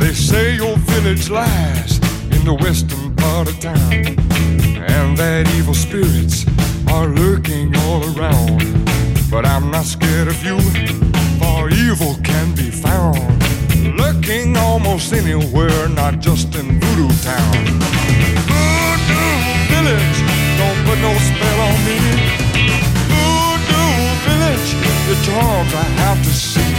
They 0.00 0.14
say 0.14 0.56
your 0.56 0.78
village 0.78 1.30
lies 1.30 2.00
in 2.30 2.44
the 2.44 2.56
western 2.64 3.14
part 3.16 3.48
of 3.48 3.60
town, 3.60 4.27
and 4.80 5.16
that 5.16 5.48
evil 5.56 5.74
spirits 5.74 6.46
are 6.88 7.06
lurking 7.06 7.74
all 7.76 8.02
around. 8.16 8.62
But 9.30 9.44
I'm 9.44 9.70
not 9.70 9.84
scared 9.84 10.28
of 10.28 10.42
you, 10.44 10.58
for 11.38 11.70
evil 11.70 12.16
can 12.22 12.54
be 12.54 12.70
found 12.70 13.38
lurking 13.96 14.56
almost 14.56 15.12
anywhere, 15.12 15.88
not 15.88 16.20
just 16.20 16.54
in 16.54 16.80
Voodoo 16.80 17.08
Town. 17.22 17.64
Voodoo 18.48 19.30
Village, 19.72 20.18
don't 20.58 20.80
put 20.86 20.98
no 21.00 21.12
spell 21.28 21.60
on 21.68 21.76
me. 21.86 21.98
Voodoo 23.10 23.92
Village, 24.28 24.70
your 25.06 25.18
charms 25.24 25.74
I 25.74 25.86
have 26.02 26.22
to 26.22 26.30
see. 26.30 26.77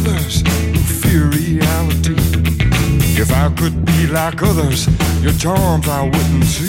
Others 0.00 0.40
who 0.40 0.78
fear 1.02 1.24
reality, 1.26 2.14
if 3.20 3.32
I 3.32 3.50
could 3.56 3.84
be 3.84 4.06
like 4.06 4.42
others, 4.42 4.88
your 5.22 5.32
charms 5.32 5.88
I 5.88 6.04
wouldn't 6.04 6.44
see. 6.44 6.68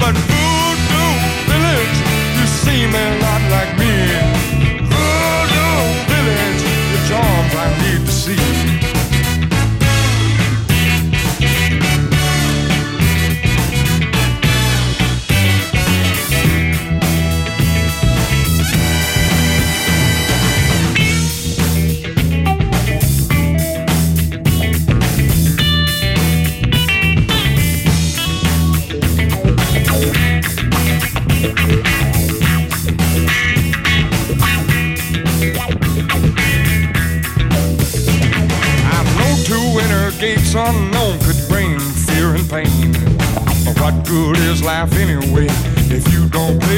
But 0.00 0.14
Voodoo 0.28 1.08
Village, 1.50 1.98
you 2.38 2.46
seem 2.46 2.90
a 2.94 3.08
lot 3.24 3.42
like 3.54 3.72
me. 3.82 3.94
Voodoo 4.92 5.76
Village, 6.12 6.62
your 6.92 7.02
charms 7.10 7.54
I 7.54 7.66
need 7.82 8.06
to 8.06 8.12
see. 8.12 8.77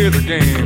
You 0.01 0.11
don't 0.11 0.25
play 0.25 0.39
the 0.39 0.45
game? 0.45 0.60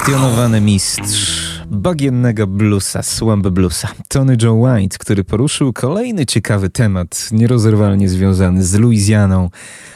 Niekwestionowany 0.00 0.60
mistrz 0.60 1.60
bagiennego 1.70 2.46
bluesa, 2.46 3.02
swamp 3.02 3.48
bluesa, 3.48 3.88
Tony 4.08 4.36
Joe 4.42 4.54
White, 4.54 4.98
który 4.98 5.24
poruszył 5.24 5.72
kolejny 5.72 6.26
ciekawy 6.26 6.70
temat, 6.70 7.28
nierozerwalnie 7.32 8.08
związany 8.08 8.64
z 8.64 8.74
Luizjaną, 8.74 9.50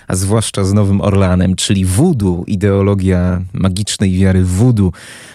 a 0.08 0.16
zwłaszcza 0.16 0.64
z 0.64 0.72
Nowym 0.72 1.00
Orlanem, 1.00 1.56
czyli 1.56 1.84
voodoo, 1.84 2.44
ideologia 2.46 3.42
magicznej 3.52 4.18
wiary 4.18 4.44
voodoo, 4.44 4.92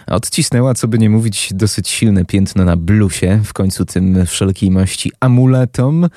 odcisnęła, 0.08 0.74
co 0.74 0.88
by 0.88 1.00
nie 1.00 1.10
mówić, 1.10 1.50
dosyć 1.54 1.90
silne 1.90 2.26
piętno 2.26 2.66
na 2.66 2.78
bluesie, 2.78 3.42
w 3.46 3.54
końcu 3.54 3.86
tym 3.86 4.26
wszelkiej 4.26 4.72
maści 4.72 5.12
amuletom, 5.20 6.10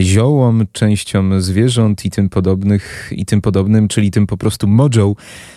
ziołom, 0.00 0.66
częściom 0.72 1.40
zwierząt 1.40 2.04
i 2.04 2.10
tym 2.10 2.28
podobnych, 2.28 3.12
i 3.16 3.26
tym 3.26 3.40
podobnym, 3.40 3.88
czyli 3.88 4.10
tym 4.10 4.26
po 4.26 4.36
prostu 4.36 4.68
mojo 4.68 5.14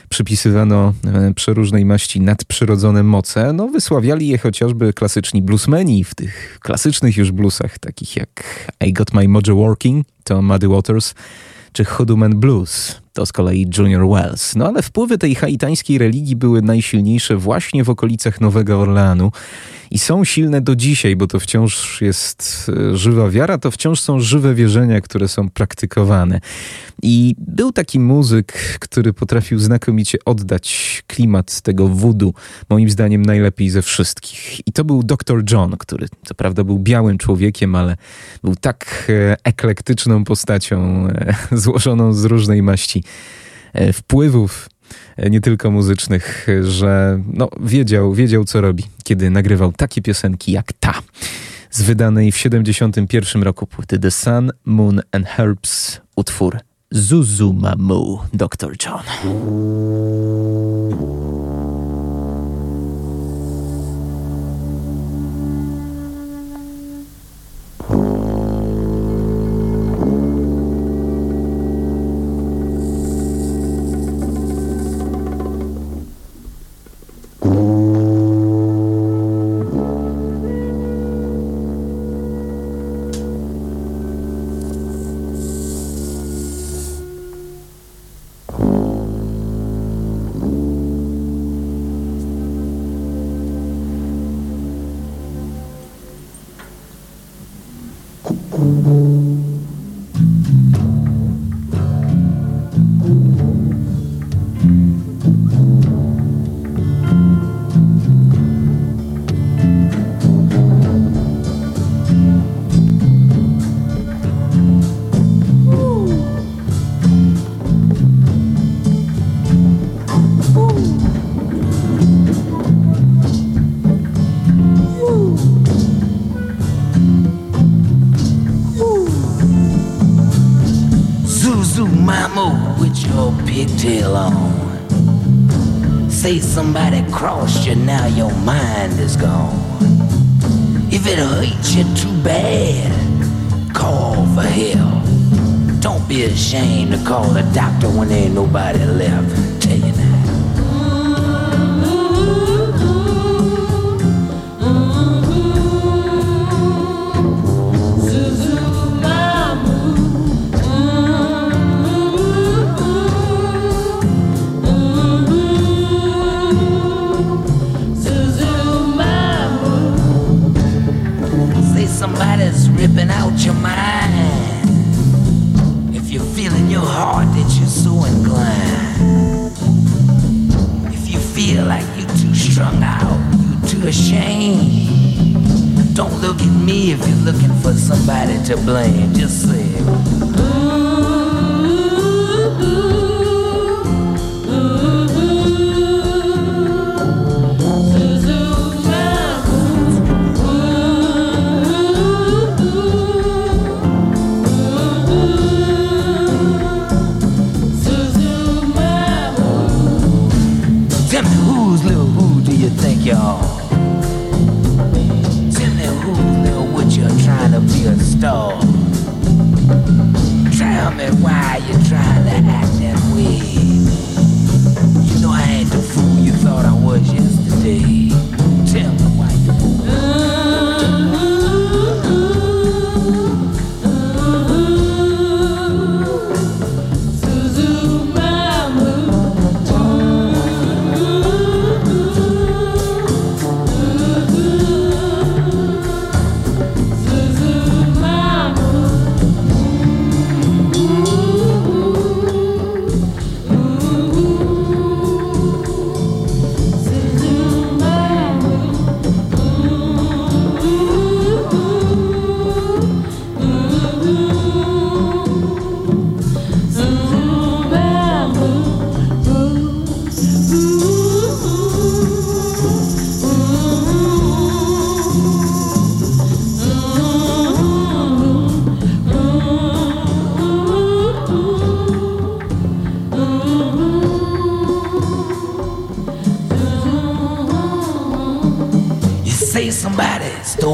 przypisywano 0.10 0.94
e, 1.08 1.34
przeróżnej 1.34 1.86
maści 1.86 2.22
nadprzyrodzone 2.22 3.04
moce. 3.04 3.54
No, 3.54 3.68
wysławiali 3.68 4.28
je 4.28 4.38
chociażby 4.38 4.94
klasyczni 4.94 5.42
bluesmeni 5.42 6.04
w 6.04 6.16
tych 6.16 6.60
klasycznych 6.62 7.18
już 7.18 7.32
bluesach, 7.32 7.80
takich 7.80 8.16
jak 8.16 8.44
I 8.88 8.94
Got 8.94 9.14
My 9.14 9.28
Mojo 9.28 9.56
Working, 9.56 10.08
to 10.24 10.42
Muddy 10.42 10.68
Waters, 10.68 11.14
czy 11.74 11.86
Hoodoo 11.86 12.18
Blues, 12.30 13.02
to 13.20 13.26
z 13.26 13.32
kolei 13.32 13.68
Junior 13.78 14.10
Wells. 14.10 14.56
No 14.56 14.68
ale 14.68 14.82
wpływy 14.82 15.18
tej 15.18 15.36
haitańskiej 15.36 15.98
religii 15.98 16.36
były 16.36 16.62
najsilniejsze 16.62 17.38
właśnie 17.38 17.84
w 17.84 17.90
okolicach 17.90 18.42
Nowego 18.42 18.80
Orleanu 18.82 19.32
i 19.92 20.00
są 20.00 20.24
silne 20.24 20.62
do 20.62 20.76
dzisiaj, 20.76 21.16
bo 21.16 21.28
to 21.28 21.40
wciąż 21.40 22.02
jest 22.02 22.72
e, 22.92 22.98
żywa 22.98 23.30
wiara, 23.30 23.58
to 23.58 23.72
wciąż 23.72 24.00
są 24.02 24.20
żywe 24.20 24.56
wierzenia, 24.56 25.02
które 25.02 25.28
są 25.28 25.50
praktykowane. 25.50 26.42
I 27.02 27.36
był 27.38 27.72
taki 27.72 28.00
muzyk, 28.00 28.54
który 28.80 29.14
potrafił 29.14 29.60
znakomicie 29.60 30.18
oddać 30.26 31.04
klimat 31.08 31.62
tego 31.62 31.88
voodoo, 31.88 32.34
moim 32.70 32.90
zdaniem 32.90 33.26
najlepiej 33.26 33.70
ze 33.70 33.82
wszystkich. 33.82 34.68
I 34.68 34.72
to 34.72 34.84
był 34.84 35.04
Dr. 35.04 35.44
John, 35.52 35.78
który 35.78 36.08
co 36.26 36.36
prawda 36.36 36.64
był 36.64 36.80
białym 36.80 37.18
człowiekiem, 37.18 37.76
ale 37.76 37.96
był 38.44 38.56
tak 38.56 39.08
e, 39.10 39.38
eklektyczną 39.44 40.24
postacią, 40.24 41.08
e, 41.08 41.36
złożoną 41.58 42.14
z 42.14 42.26
różnej 42.26 42.64
maści 42.64 43.04
E, 43.74 43.94
wpływów 43.94 44.70
e, 45.18 45.30
nie 45.30 45.42
tylko 45.42 45.72
muzycznych, 45.72 46.50
e, 46.50 46.64
że 46.64 47.22
no, 47.34 47.50
wiedział, 47.62 48.14
wiedział 48.14 48.46
co 48.46 48.62
robi, 48.62 48.84
kiedy 49.04 49.30
nagrywał 49.30 49.72
takie 49.72 50.02
piosenki 50.02 50.52
jak 50.52 50.74
ta. 50.74 50.94
Z 51.72 51.82
wydanej 51.82 52.32
w 52.32 52.38
71 52.38 53.44
roku 53.44 53.68
płyty 53.68 54.00
The 54.00 54.12
Sun, 54.12 54.52
Moon 54.66 55.02
and 55.12 55.28
Herbs 55.28 56.02
utwór 56.16 56.60
Zuzumamu, 56.92 58.20
Dr. 58.34 58.76
John. 58.86 59.04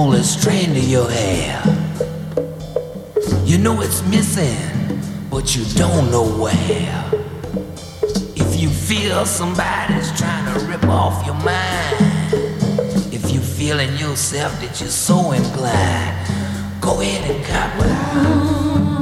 only 0.05 0.21
strand 0.21 0.77
of 0.77 0.83
your 0.83 1.09
hair. 1.09 1.63
You 3.43 3.57
know 3.57 3.81
it's 3.81 4.03
missing, 4.03 4.55
but 5.31 5.55
you 5.55 5.65
don't 5.73 6.11
know 6.11 6.27
where. 6.43 7.11
If 8.35 8.61
you 8.61 8.69
feel 8.69 9.25
somebody's 9.25 10.15
trying 10.15 10.45
to 10.53 10.65
rip 10.67 10.83
off 10.83 11.25
your 11.25 11.33
mind, 11.35 11.95
if 13.11 13.31
you 13.33 13.39
feel 13.39 13.79
in 13.79 13.97
yourself 13.97 14.51
that 14.61 14.79
you're 14.79 14.89
so 14.89 15.31
inclined, 15.31 16.81
go 16.81 17.01
ahead 17.01 17.31
and 17.31 17.43
cop 17.43 18.91
it. 18.91 18.94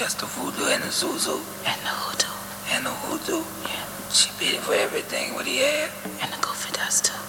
Just 0.00 0.20
the 0.20 0.24
voodoo 0.24 0.64
and 0.72 0.82
the 0.82 0.88
Zuzu. 0.88 1.36
And 1.68 1.76
the 1.84 1.92
hoodoo. 1.92 2.32
And 2.72 2.86
the 2.86 2.94
hoodoo. 3.04 3.44
Yeah. 3.68 3.84
She 4.08 4.32
beat 4.40 4.56
him 4.56 4.62
for 4.64 4.72
everything 4.72 5.34
what 5.34 5.44
he 5.44 5.58
had. 5.60 5.92
And 6.24 6.32
the 6.32 6.40
goofy 6.40 6.72
dust 6.72 7.12
too. 7.12 7.20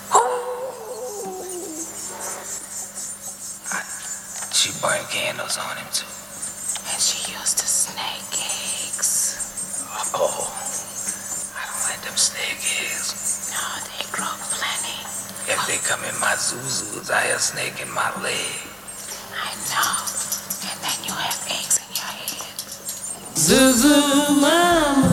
She 4.55 4.71
burned 4.79 5.03
candles 5.11 5.59
on 5.59 5.75
him 5.75 5.91
too. 5.91 6.07
And 6.87 6.95
she 6.95 7.35
used 7.35 7.59
to 7.59 7.67
snake 7.67 8.39
eggs. 8.39 9.83
Oh, 10.15 10.47
I 11.51 11.67
don't 11.67 11.83
like 11.91 11.99
them 12.07 12.15
snake 12.15 12.55
eggs. 12.55 13.51
No, 13.51 13.67
they 13.83 14.07
grow 14.15 14.31
plenty. 14.47 14.95
If 15.51 15.59
they 15.67 15.75
come 15.83 16.07
in 16.07 16.15
my 16.23 16.39
zuzus, 16.39 17.11
I 17.11 17.35
a 17.35 17.39
snake 17.39 17.83
in 17.83 17.91
my 17.91 18.15
leg. 18.23 18.70
Kızım 23.61 24.11
ama 24.29 25.10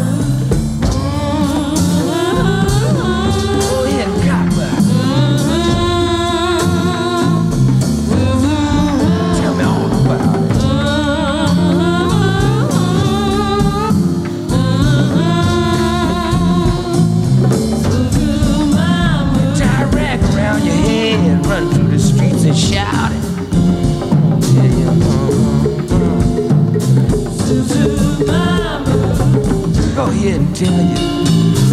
And 30.30 30.54
tell 30.54 30.70
you. 30.70 30.94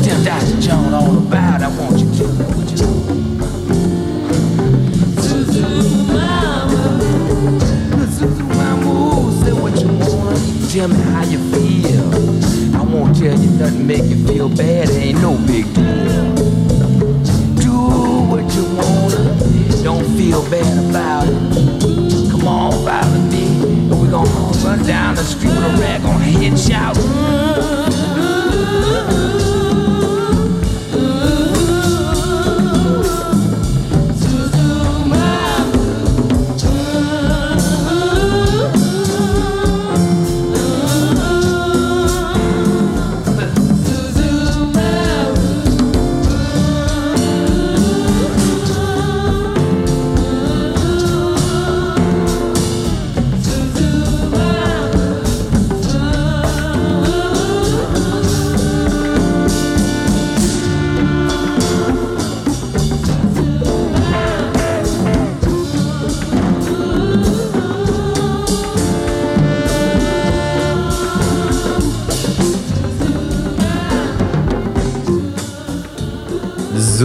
Tell 0.02 0.24
Dr. 0.24 0.62
John 0.62 0.94
all 0.94 1.18
about 1.18 1.60
it. 1.60 1.66
I 1.66 1.78
want 1.78 2.00
you 2.00 2.10
to 2.16 2.24
what 2.56 2.72
you 2.72 2.78
Zuzu 8.16 8.48
mama, 8.48 8.88
ooh, 8.88 9.44
say 9.44 9.52
what 9.52 9.76
you 9.82 9.90
want. 9.90 10.72
Tell 10.72 10.88
me 10.88 10.96
how 10.96 11.24
you 11.26 11.40
feel. 11.52 12.08
I 12.78 12.84
won't 12.84 13.18
tell 13.18 13.38
you 13.38 13.50
nothing 13.60 13.86
make 13.86 14.06
you 14.06 14.26
feel 14.26 14.48
bad. 14.48 14.90
It 14.90 15.04
ain't 15.04 15.22
no 15.22 15.38
big 15.46 15.66
deal. 15.74 16.36
Do 17.60 17.76
what 18.32 18.48
you 18.56 18.64
wanna. 18.74 19.84
Don't 19.84 20.06
feel 20.16 20.42
bad 20.50 20.90
about 20.90 21.28
it. 21.28 22.32
Come 22.32 22.48
on, 22.48 22.72
follow 22.72 23.20
me. 23.32 23.46
And 23.92 24.02
we 24.02 24.08
gonna 24.08 24.30
run 24.64 24.82
down 24.88 25.16
the 25.16 25.24
street 25.24 25.50
with 25.50 25.58
a 25.58 25.78
rag 25.78 26.06
on 26.06 26.22
head 26.22 26.58
shout. 26.58 26.96
Mm, 26.96 27.04
mm, 27.04 28.16
mm. 28.16 28.35
Ooh. 28.78 29.25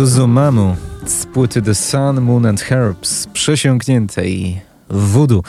Zuzumamu 0.00 0.76
z 1.06 1.26
płyty 1.26 1.62
The 1.62 1.74
Sun, 1.74 2.20
Moon 2.20 2.46
and 2.46 2.60
Herbs, 2.60 3.26
przesiąkniętej 3.26 4.60
voodoo. 4.90 5.42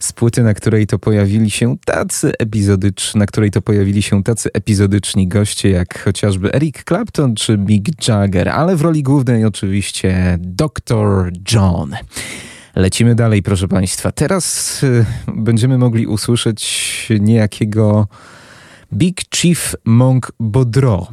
Z 0.00 0.12
płyty, 0.12 0.42
na 0.42 0.54
której 0.54 0.86
to 0.86 0.98
pojawili 0.98 1.50
się 1.50 1.76
tacy 1.84 2.32
epizodyczni, 2.38 3.18
na 3.18 3.26
której 3.26 3.50
to 3.50 3.62
pojawili 3.62 4.02
się 4.02 4.22
tacy 4.22 4.50
epizodyczni 4.52 5.28
goście, 5.28 5.70
jak 5.70 6.02
chociażby 6.04 6.54
Eric 6.54 6.84
Clapton 6.84 7.34
czy 7.34 7.58
Mick 7.58 8.08
Jagger, 8.08 8.48
ale 8.48 8.76
w 8.76 8.80
roli 8.80 9.02
głównej 9.02 9.44
oczywiście 9.44 10.38
Dr. 10.40 11.32
John. 11.52 11.96
Lecimy 12.76 13.14
dalej, 13.14 13.42
proszę 13.42 13.68
Państwa. 13.68 14.12
Teraz 14.12 14.82
y, 14.82 15.06
będziemy 15.36 15.78
mogli 15.78 16.06
usłyszeć 16.06 17.08
niejakiego 17.20 18.06
Big 18.92 19.20
Chief 19.34 19.74
Monk 19.84 20.32
Bodro. 20.40 21.06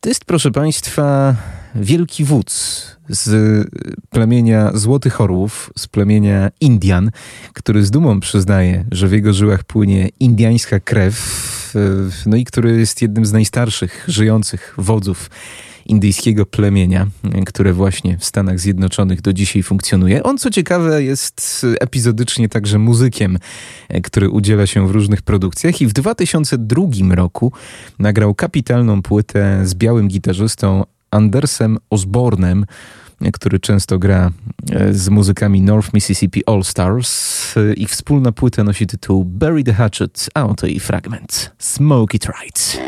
To 0.00 0.08
jest, 0.08 0.24
proszę 0.24 0.50
Państwa, 0.50 1.34
wielki 1.74 2.24
wódz 2.24 2.86
z 3.08 3.68
plemienia 4.10 4.70
Złotych 4.74 5.20
Orłów, 5.20 5.70
z 5.78 5.86
plemienia 5.86 6.50
Indian, 6.60 7.10
który 7.52 7.84
z 7.84 7.90
dumą 7.90 8.20
przyznaje, 8.20 8.84
że 8.92 9.08
w 9.08 9.12
jego 9.12 9.32
żyłach 9.32 9.64
płynie 9.64 10.08
indiańska 10.20 10.80
krew, 10.80 11.74
y, 11.76 12.28
no 12.28 12.36
i 12.36 12.44
który 12.44 12.78
jest 12.78 13.02
jednym 13.02 13.26
z 13.26 13.32
najstarszych 13.32 14.04
żyjących 14.08 14.74
wodzów 14.78 15.30
indyjskiego 15.86 16.46
plemienia, 16.46 17.06
które 17.46 17.72
właśnie 17.72 18.18
w 18.18 18.24
Stanach 18.24 18.60
Zjednoczonych 18.60 19.20
do 19.20 19.32
dzisiaj 19.32 19.62
funkcjonuje. 19.62 20.22
On, 20.22 20.38
co 20.38 20.50
ciekawe, 20.50 21.02
jest 21.02 21.66
epizodycznie 21.80 22.48
także 22.48 22.78
muzykiem, 22.78 23.38
który 24.02 24.30
udziela 24.30 24.66
się 24.66 24.88
w 24.88 24.90
różnych 24.90 25.22
produkcjach 25.22 25.80
i 25.80 25.86
w 25.86 25.92
2002 25.92 27.14
roku 27.14 27.52
nagrał 27.98 28.34
kapitalną 28.34 29.02
płytę 29.02 29.60
z 29.64 29.74
białym 29.74 30.08
gitarzystą 30.08 30.84
Andersem 31.14 31.78
Osbornem, 31.90 32.66
który 33.32 33.60
często 33.60 33.98
gra 33.98 34.30
z 34.90 35.08
muzykami 35.08 35.62
North 35.62 35.94
Mississippi 35.94 36.42
All 36.46 36.64
Stars. 36.64 37.54
Ich 37.76 37.90
wspólna 37.90 38.32
płyta 38.32 38.64
nosi 38.64 38.86
tytuł 38.86 39.24
Bury 39.24 39.64
the 39.64 39.72
Hatchet, 39.72 40.28
a 40.34 40.46
oto 40.46 40.66
jej 40.66 40.80
fragment 40.80 41.52
Smoke 41.58 42.16
It 42.16 42.26
Right. 42.42 42.80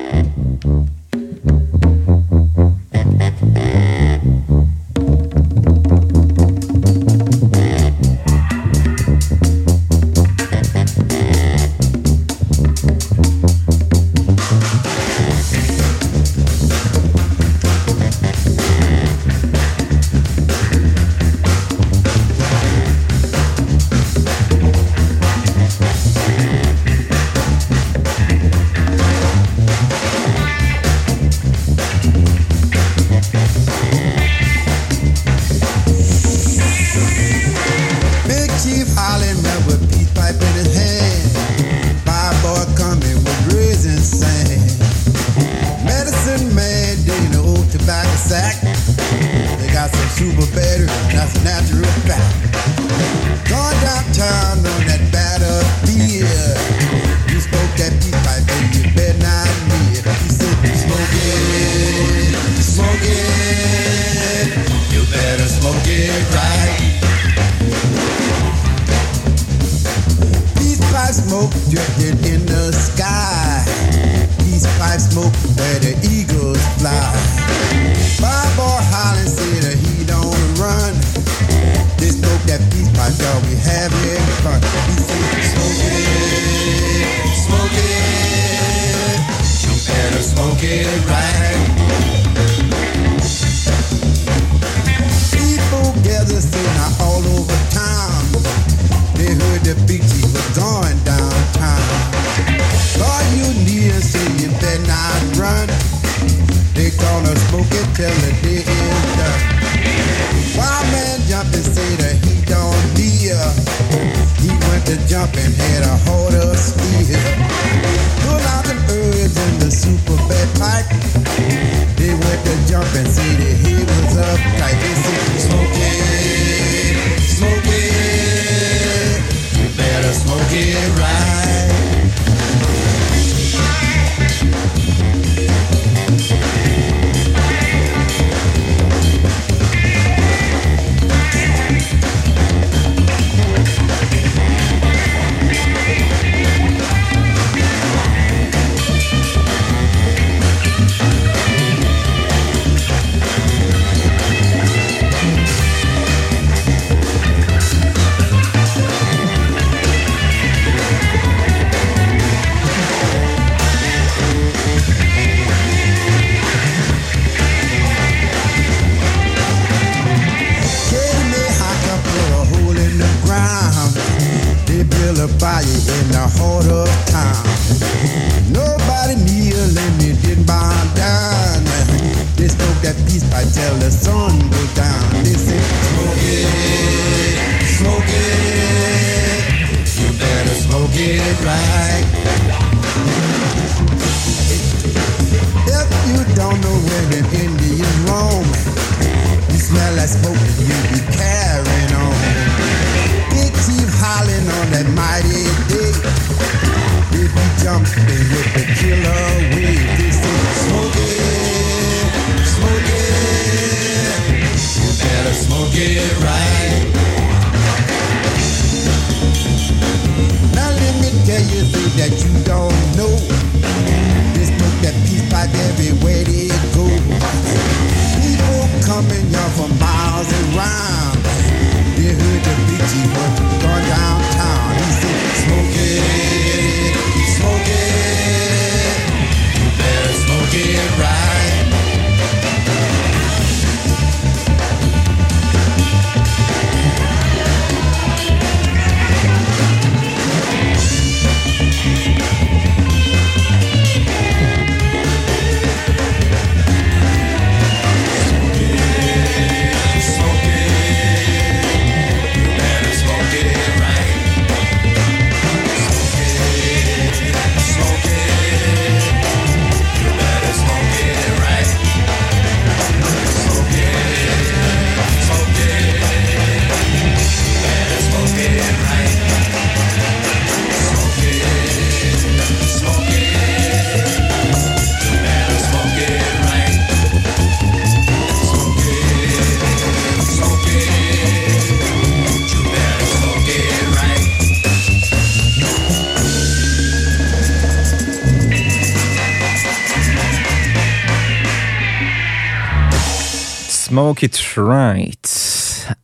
Smoke 303.97 304.27
It 304.27 304.39
Right. 304.57 305.29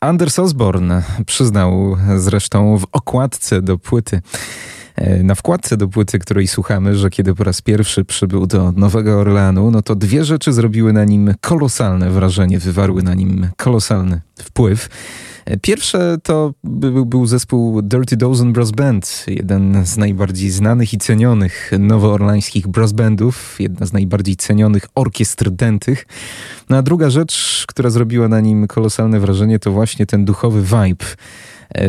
Anders 0.00 0.38
Osborne 0.38 1.02
przyznał 1.26 1.96
zresztą 2.16 2.78
w 2.78 2.86
okładce 2.92 3.62
do 3.62 3.78
płyty, 3.78 4.20
e, 4.96 5.22
na 5.22 5.34
wkładce 5.34 5.76
do 5.76 5.88
płyty, 5.88 6.18
której 6.18 6.48
słuchamy, 6.48 6.96
że 6.96 7.10
kiedy 7.10 7.34
po 7.34 7.44
raz 7.44 7.62
pierwszy 7.62 8.04
przybył 8.04 8.46
do 8.46 8.72
Nowego 8.72 9.20
Orleanu, 9.20 9.70
no 9.70 9.82
to 9.82 9.94
dwie 9.94 10.24
rzeczy 10.24 10.52
zrobiły 10.52 10.92
na 10.92 11.04
nim 11.04 11.34
kolosalne 11.40 12.10
wrażenie, 12.10 12.58
wywarły 12.58 13.02
na 13.02 13.14
nim 13.14 13.48
kolosalny 13.56 14.20
wpływ. 14.38 14.88
Pierwsze 15.62 16.16
to 16.22 16.54
był, 16.64 17.06
był 17.06 17.26
zespół 17.26 17.82
Dirty 17.82 18.16
Dozen 18.16 18.52
Brass 18.52 18.70
Band, 18.70 19.24
jeden 19.28 19.86
z 19.86 19.96
najbardziej 19.96 20.50
znanych 20.50 20.94
i 20.94 20.98
cenionych 20.98 21.70
nowoorlańskich 21.78 22.68
brass 22.68 22.92
bandów, 22.92 23.56
jedna 23.58 23.86
z 23.86 23.92
najbardziej 23.92 24.36
cenionych 24.36 24.86
orkiestr 24.94 25.50
dętych. 25.50 26.06
No 26.68 26.76
a 26.76 26.82
druga 26.82 27.10
rzecz, 27.10 27.64
która 27.68 27.90
zrobiła 27.90 28.28
na 28.28 28.40
nim 28.40 28.66
kolosalne 28.66 29.20
wrażenie, 29.20 29.58
to 29.58 29.72
właśnie 29.72 30.06
ten 30.06 30.24
duchowy 30.24 30.62
vibe. 30.62 31.04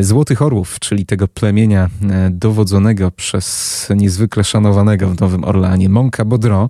Złotych 0.00 0.42
Orłów, 0.42 0.78
czyli 0.80 1.06
tego 1.06 1.28
plemienia 1.28 1.88
e, 2.10 2.30
dowodzonego 2.30 3.10
przez 3.10 3.88
niezwykle 3.96 4.44
szanowanego 4.44 5.08
w 5.08 5.20
Nowym 5.20 5.44
Orleanie 5.44 5.88
Monka 5.88 6.24
Bodro. 6.24 6.68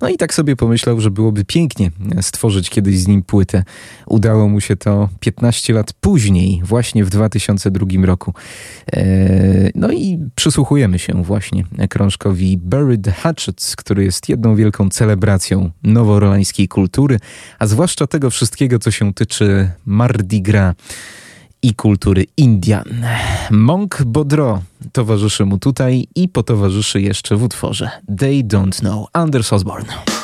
No 0.00 0.08
i 0.08 0.16
tak 0.16 0.34
sobie 0.34 0.56
pomyślał, 0.56 1.00
że 1.00 1.10
byłoby 1.10 1.44
pięknie 1.44 1.90
stworzyć 2.20 2.70
kiedyś 2.70 2.98
z 2.98 3.06
nim 3.06 3.22
płytę. 3.22 3.64
Udało 4.06 4.48
mu 4.48 4.60
się 4.60 4.76
to 4.76 5.08
15 5.20 5.72
lat 5.72 5.92
później, 5.92 6.60
właśnie 6.64 7.04
w 7.04 7.10
2002 7.10 7.86
roku. 8.04 8.34
E, 8.92 9.70
no 9.74 9.92
i 9.92 10.18
przysłuchujemy 10.34 10.98
się 10.98 11.22
właśnie 11.22 11.64
krążkowi 11.88 12.58
Buried 12.58 13.08
Hatchets, 13.08 13.76
który 13.76 14.04
jest 14.04 14.28
jedną 14.28 14.56
wielką 14.56 14.88
celebracją 14.88 15.70
nowoorlańskiej 15.82 16.68
kultury, 16.68 17.18
a 17.58 17.66
zwłaszcza 17.66 18.06
tego 18.06 18.30
wszystkiego, 18.30 18.78
co 18.78 18.90
się 18.90 19.14
tyczy 19.14 19.70
Mardi 19.86 20.42
Gras 20.42 20.74
i 21.64 21.74
kultury 21.74 22.26
Indian. 22.36 22.84
Monk 23.50 24.02
Bodro 24.06 24.62
towarzyszy 24.92 25.44
mu 25.44 25.58
tutaj 25.58 26.06
i 26.14 26.28
potowarzyszy 26.28 27.00
jeszcze 27.00 27.36
w 27.36 27.42
utworze 27.42 27.90
They 28.18 28.42
Don't 28.42 28.78
Know 28.78 29.08
Anders 29.12 29.52
Osborne. 29.52 30.23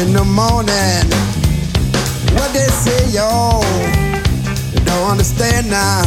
In 0.00 0.12
the 0.12 0.24
morning. 0.24 1.02
What 2.38 2.52
they 2.52 2.68
say, 2.70 3.10
y'all. 3.10 3.62
Don't 4.84 5.10
understand 5.10 5.68
now. 5.70 6.02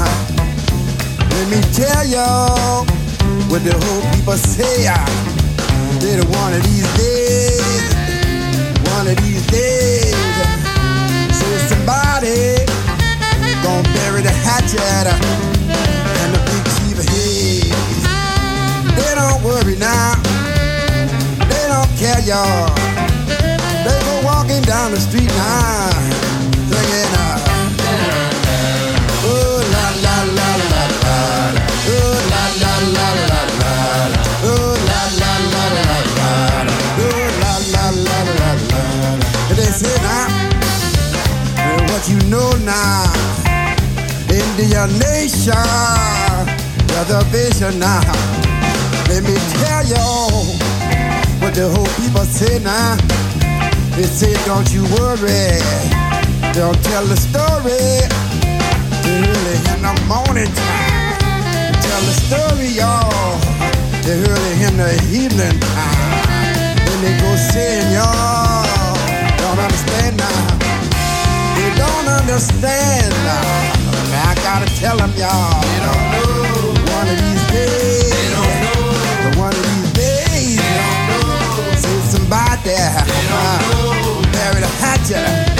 Let 1.35 1.47
me 1.49 1.59
tell 1.75 2.05
y'all 2.07 2.85
what 3.51 3.63
the 3.63 3.73
whole 3.75 4.03
people 4.13 4.37
say. 4.37 4.87
ah. 4.87 5.05
That 5.99 6.23
one 6.39 6.53
of 6.53 6.63
these 6.63 6.87
days, 6.95 7.83
one 8.95 9.07
of 9.11 9.17
these 9.23 9.45
days, 9.51 10.15
say 11.35 11.57
somebody 11.67 12.63
gonna 13.63 13.83
bury 13.91 14.21
the 14.23 14.31
hatchet 14.31 15.05
and 15.11 16.29
the 16.33 16.41
big 16.47 16.63
chief 16.79 16.97
head. 17.11 17.75
They 18.95 19.11
don't 19.19 19.43
worry 19.43 19.75
now. 19.75 20.15
They 21.51 21.63
don't 21.67 21.91
care, 21.99 22.21
y'all. 22.21 23.10
Down 24.81 24.93
the 24.93 24.99
street 24.99 25.29
uh, 25.29 25.91
oh 29.23 29.61
la 29.73 29.85
la 30.01 30.15
la 30.37 30.49
la 30.73 30.83
la, 31.03 31.17
oh 31.85 32.17
la 32.31 32.43
la 32.61 32.73
la 32.95 33.07
la 33.29 33.41
la, 33.61 33.73
oh 34.41 34.73
la 34.89 35.01
la 35.21 35.33
la 35.53 35.63
la 35.77 35.99
la, 36.17 36.29
oh 36.97 37.21
la 37.41 37.53
la 37.73 37.85
la 37.93 38.17
la 38.39 38.49
la. 38.71 38.81
They 39.53 39.69
say 39.69 39.97
now, 40.01 40.25
uh, 41.61 41.77
what 41.91 42.03
you 42.09 42.17
know 42.31 42.49
now. 42.65 43.05
Indian 44.33 44.89
nation, 44.97 45.53
reservation 46.89 47.77
now. 47.77 48.01
Let 49.09 49.21
me 49.29 49.35
tell 49.61 49.85
y'all 49.85 50.41
what 51.39 51.53
the 51.53 51.69
whole 51.69 51.91
people 52.01 52.25
say 52.25 52.57
now. 52.63 52.97
They 53.95 54.03
say, 54.03 54.33
don't 54.45 54.71
you 54.73 54.83
worry, 54.95 55.59
don't 56.53 56.79
tell 56.85 57.05
the 57.05 57.17
story. 57.17 57.75
Early 59.03 59.57
in 59.73 59.81
the 59.83 59.93
morning 60.07 60.47
time, 60.47 61.19
tell 61.83 62.01
the 62.07 62.15
story, 62.23 62.69
y'all. 62.79 63.37
They 64.01 64.17
early 64.23 64.63
in 64.63 64.77
the 64.77 64.95
evening 65.11 65.59
time. 65.59 66.23
Then 66.85 66.97
they 67.03 67.19
go 67.19 67.35
saying, 67.35 67.91
y'all, 67.91 68.95
don't 69.37 69.59
understand 69.59 70.17
now. 70.17 70.71
They 71.57 71.69
don't 71.75 72.07
understand 72.07 73.11
now. 73.27 73.81
I 74.23 74.35
gotta 74.41 74.67
tell 74.79 74.97
them, 74.97 75.11
y'all. 75.19 75.61
They 75.61 75.79
don't 75.85 76.05
know. 76.15 76.95
One 76.95 77.07
of 77.09 77.17
these 77.19 77.43
days. 77.51 77.90
The 85.11 85.50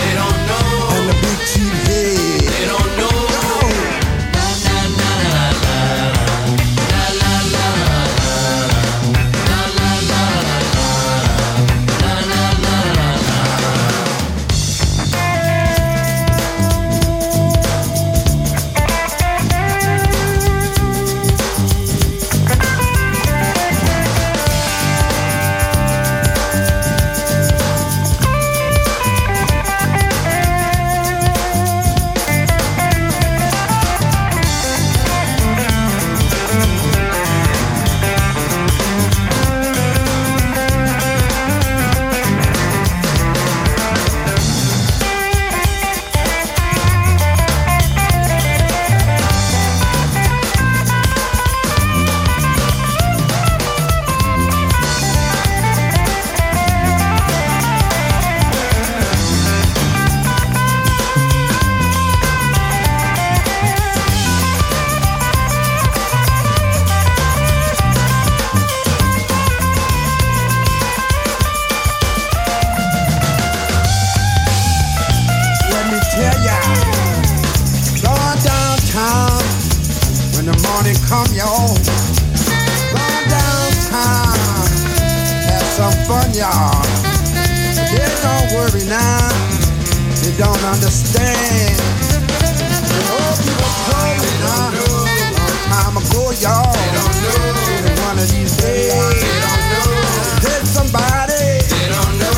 some 85.82 85.98
fun, 86.06 86.30
y'all. 86.38 86.78
They 87.90 88.06
don't 88.22 88.54
worry 88.54 88.86
now, 88.86 89.34
You 90.22 90.30
don't 90.38 90.64
understand. 90.74 91.74
The 92.86 93.02
old 93.18 93.38
people 93.42 93.72
told 93.90 94.14
me 94.22 94.30
now, 94.46 94.78
long 94.78 95.58
time 95.74 95.96
ago, 95.98 96.22
y'all. 96.38 96.70
They 96.78 96.90
don't 96.98 97.18
know. 97.26 98.06
One 98.06 98.18
of 98.22 98.28
these 98.30 98.54
days, 98.62 98.94
they 98.94 99.42
don't 99.42 99.66
know. 99.74 99.90
Somebody, 100.78 101.66
they 101.66 101.86
don't 101.90 102.14
know. 102.22 102.38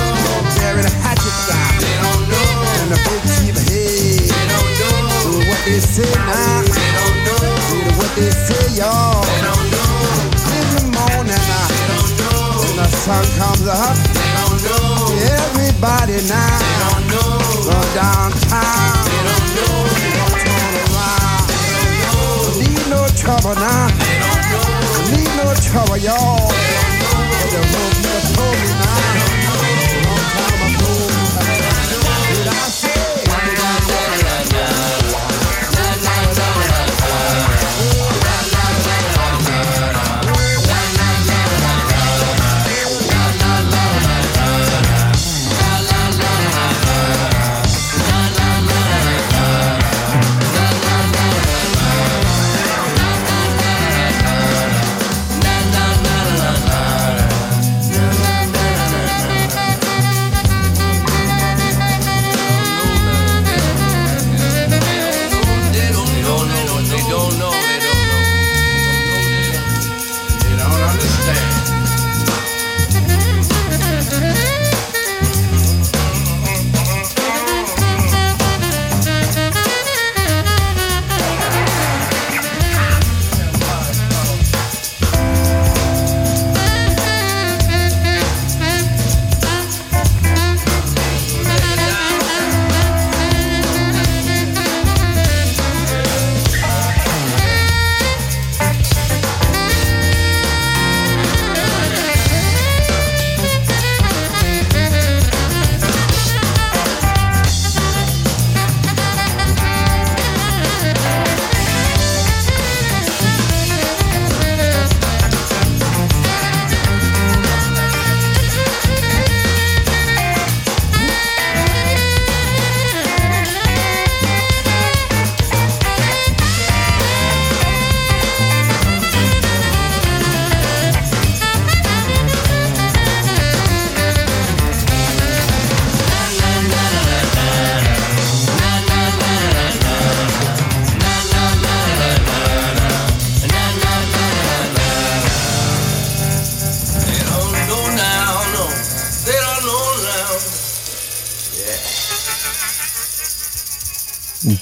The 0.80 0.92
hatchet 1.04 1.36
they 1.84 1.96
don't 2.00 2.24
know. 2.32 2.48
The 2.92 2.98
big 3.04 3.22
chief 3.36 3.56
head, 3.68 4.24
they 4.32 4.46
don't 4.56 4.72
know. 4.80 5.52
What 5.52 5.62
they 5.68 5.80
say 5.84 6.12
now, 6.16 6.64
they 6.64 6.90
don't 6.96 7.18
know. 7.28 8.00
What 8.00 8.12
they 8.16 8.32
say, 8.32 8.80
y'all, 8.80 9.20
they 9.22 9.42
don't 9.44 9.68
know. 9.68 9.73
The 12.84 12.90
sun 12.90 13.24
comes 13.40 13.68
up, 13.68 13.96
they 14.12 14.30
don't 14.36 14.60
know. 14.68 15.08
Everybody 15.40 16.20
now, 16.28 16.60
they 16.60 16.76
don't 16.84 17.06
know. 17.08 17.40
Go 17.64 17.80
downtown, 17.96 19.06
they 19.08 19.24
don't 19.24 19.48
know. 19.56 19.88
Don't 20.20 20.44
turn 20.44 20.74
around, 20.84 21.48
they 21.48 21.96
don't 22.04 22.18
know. 22.18 22.60
Need 22.60 22.84
no 22.90 23.02
trouble 23.16 23.56
now, 23.56 23.88
they 24.04 24.20
don't 24.20 24.44
know. 24.52 25.16
Need 25.16 25.32
no 25.40 25.54
trouble, 25.64 25.98
y'all. 25.98 26.93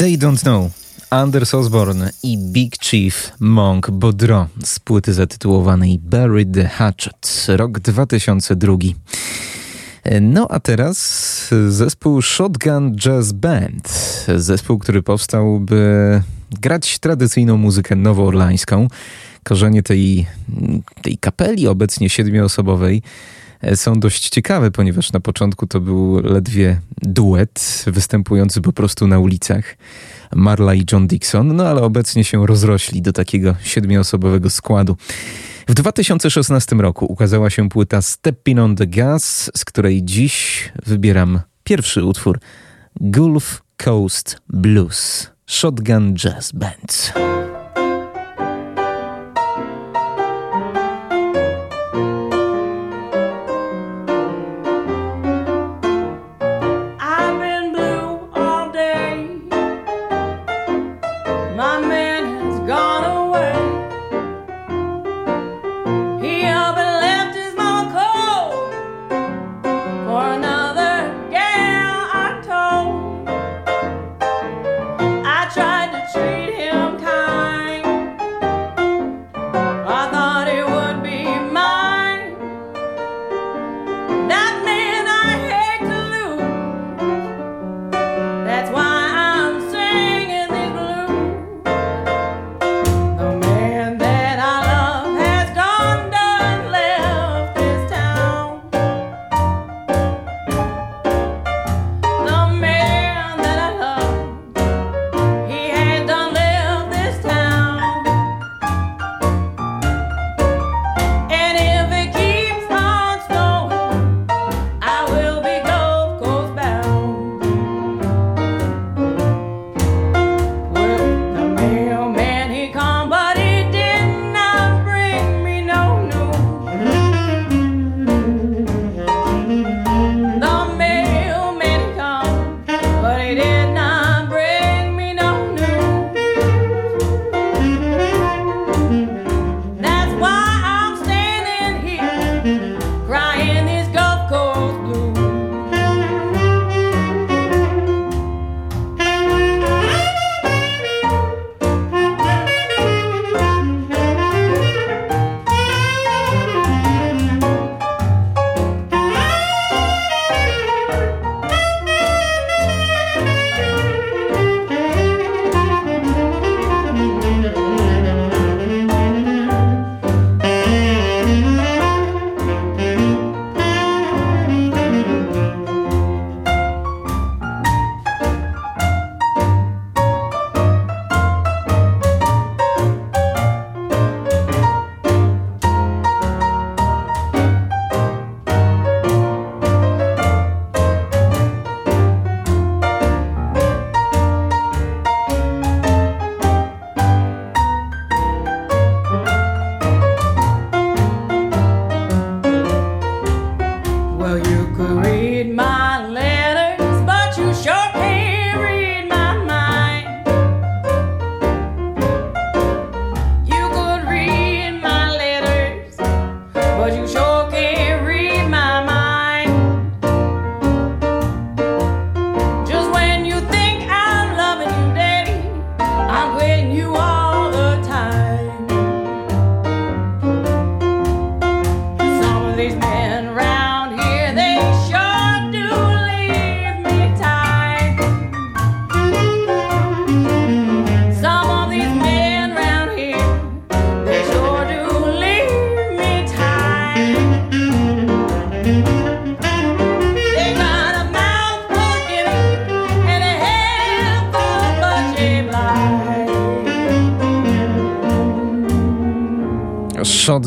They 0.01 0.17
Don't 0.17 0.41
Know. 0.41 0.69
Anders 1.09 1.53
Osborne 1.53 2.11
i 2.23 2.37
Big 2.37 2.77
Chief 2.77 3.31
Monk 3.39 3.91
Bodro 3.91 4.47
z 4.63 4.79
płyty 4.79 5.13
zatytułowanej 5.13 5.99
Bury 5.99 6.45
the 6.45 6.67
Hatchet, 6.67 7.45
rok 7.47 7.79
2002. 7.79 8.73
No 10.21 10.47
a 10.49 10.59
teraz 10.59 11.49
zespół 11.69 12.21
Shotgun 12.21 12.95
Jazz 12.95 13.31
Band. 13.31 13.89
Zespół, 14.35 14.79
który 14.79 15.03
powstał, 15.03 15.59
by 15.59 16.21
grać 16.61 16.99
tradycyjną 16.99 17.57
muzykę 17.57 17.95
nowoorlańską. 17.95 18.87
Korzenie 19.43 19.83
tej, 19.83 20.27
tej 21.01 21.17
kapeli, 21.17 21.67
obecnie 21.67 22.09
siedmioosobowej, 22.09 23.01
są 23.75 23.99
dość 23.99 24.29
ciekawe, 24.29 24.71
ponieważ 24.71 25.11
na 25.11 25.19
początku 25.19 25.67
to 25.67 25.79
był 25.79 26.21
ledwie 26.21 26.81
duet 27.01 27.85
występujący 27.87 28.61
po 28.61 28.73
prostu 28.73 29.07
na 29.07 29.19
ulicach. 29.19 29.77
Marla 30.35 30.73
i 30.73 30.85
John 30.91 31.07
Dixon, 31.07 31.55
no 31.55 31.67
ale 31.67 31.81
obecnie 31.81 32.23
się 32.23 32.47
rozrośli 32.47 33.01
do 33.01 33.13
takiego 33.13 33.55
siedmioosobowego 33.63 34.49
składu. 34.49 34.97
W 35.67 35.73
2016 35.73 36.75
roku 36.75 37.05
ukazała 37.05 37.49
się 37.49 37.69
płyta 37.69 38.01
Stepping 38.01 38.59
on 38.59 38.75
the 38.75 38.87
Gas, 38.87 39.51
z 39.55 39.65
której 39.65 40.03
dziś 40.03 40.63
wybieram 40.85 41.39
pierwszy 41.63 42.03
utwór 42.03 42.39
Gulf 42.99 43.61
Coast 43.77 44.37
Blues 44.49 45.29
Shotgun 45.45 46.15
Jazz 46.15 46.51
Band. 46.51 47.13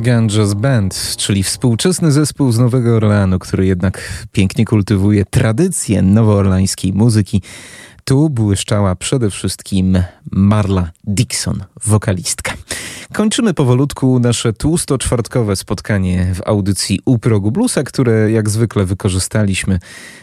Jazz 0.05 0.55
Band, 0.55 1.14
czyli 1.16 1.42
współczesny 1.42 2.12
zespół 2.12 2.52
z 2.52 2.59
Nowego 2.59 2.96
Orleanu, 2.96 3.38
który 3.38 3.66
jednak 3.66 4.26
pięknie 4.32 4.64
kultywuje 4.64 5.24
tradycję 5.24 6.02
nowoorlańskiej 6.02 6.92
muzyki. 6.92 7.42
Tu 8.05 8.30
błyszczała 8.30 8.96
przede 8.96 9.30
wszystkim 9.30 9.98
Marla 10.30 10.90
Dixon, 11.05 11.64
wokalistka. 11.84 12.55
Kończymy 13.12 13.55
powolutku 13.55 14.18
nasze 14.20 14.52
tłusto-czwartkowe 14.52 15.57
spotkanie 15.57 16.34
w 16.34 16.48
audycji 16.48 17.00
U 17.05 17.18
Progu 17.18 17.50
Bluesa, 17.50 17.82
które 17.82 18.30
jak 18.30 18.50
zwykle 18.50 18.84
wykorzystaliśmy, 18.84 19.78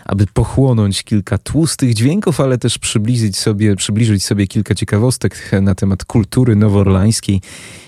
aby 0.05 0.27
pochłonąć 0.27 1.03
kilka 1.03 1.37
tłustych 1.37 1.93
dźwięków, 1.93 2.39
ale 2.39 2.57
też 2.57 2.77
przybliżyć 2.77 3.37
sobie, 3.37 3.75
przybliżyć 3.75 4.23
sobie 4.23 4.47
kilka 4.47 4.75
ciekawostek 4.75 5.51
na 5.61 5.75
temat 5.75 6.05
kultury 6.05 6.55
nowoorlańskiej 6.55 7.41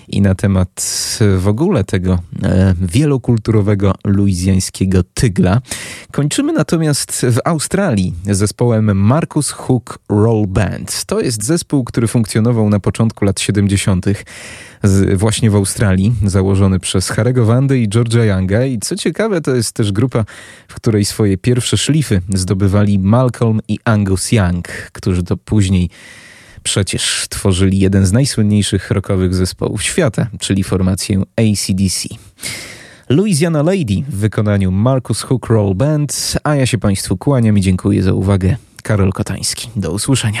i 0.08 0.20
na 0.20 0.34
temat 0.34 0.84
w 1.38 1.48
ogóle 1.48 1.84
tego 1.84 2.18
e, 2.42 2.74
wielokulturowego 2.80 3.94
luizjańskiego 4.04 5.02
tygla. 5.14 5.60
Kończymy 6.12 6.52
natomiast 6.52 7.26
w 7.30 7.38
Australii 7.44 8.14
zespołem 8.30 8.98
Marcus 8.98 9.50
Hook 9.50 9.98
Roll 10.08 10.46
Band. 10.46 11.04
To 11.04 11.20
jest 11.20 11.44
zespół, 11.44 11.84
który 11.84 12.06
funkcjonował 12.06 12.70
na 12.70 12.80
początku 12.80 13.24
lat 13.24 13.40
70. 13.40 14.06
właśnie 15.14 15.50
w 15.50 15.56
Australii, 15.56 16.14
założony 16.26 16.80
przez 16.80 17.08
Harego 17.08 17.44
Wandę 17.44 17.78
i 17.78 17.88
George'a 17.88 18.24
Younga. 18.24 18.64
I 18.64 18.78
co 18.78 18.96
ciekawe, 18.96 19.40
to 19.40 19.54
jest 19.54 19.72
też 19.72 19.92
grupa, 19.92 20.24
w 20.68 20.74
której 20.74 21.04
swoje 21.04 21.38
pierwsze 21.38 21.76
szlify 21.76 22.20
zdobywali 22.34 22.98
Malcolm 22.98 23.60
i 23.68 23.78
Angus 23.84 24.32
Young, 24.32 24.68
którzy 24.68 25.22
to 25.22 25.36
później 25.36 25.90
przecież 26.64 27.26
tworzyli 27.28 27.78
jeden 27.78 28.06
z 28.06 28.12
najsłynniejszych 28.12 28.90
rockowych 28.90 29.34
zespołów 29.34 29.82
świata, 29.82 30.26
czyli 30.40 30.64
formację 30.64 31.22
ACDC. 31.36 32.08
Louisiana 33.08 33.62
Lady 33.62 34.02
w 34.08 34.16
wykonaniu 34.16 34.70
Marcus 34.70 35.22
Hook 35.22 35.46
Roll 35.46 35.74
Band, 35.74 36.38
a 36.44 36.54
ja 36.54 36.66
się 36.66 36.78
Państwu 36.78 37.16
kłaniam 37.16 37.58
i 37.58 37.60
dziękuję 37.60 38.02
za 38.02 38.12
uwagę. 38.12 38.56
Karol 38.82 39.12
Kotański. 39.12 39.68
Do 39.76 39.92
usłyszenia. 39.92 40.40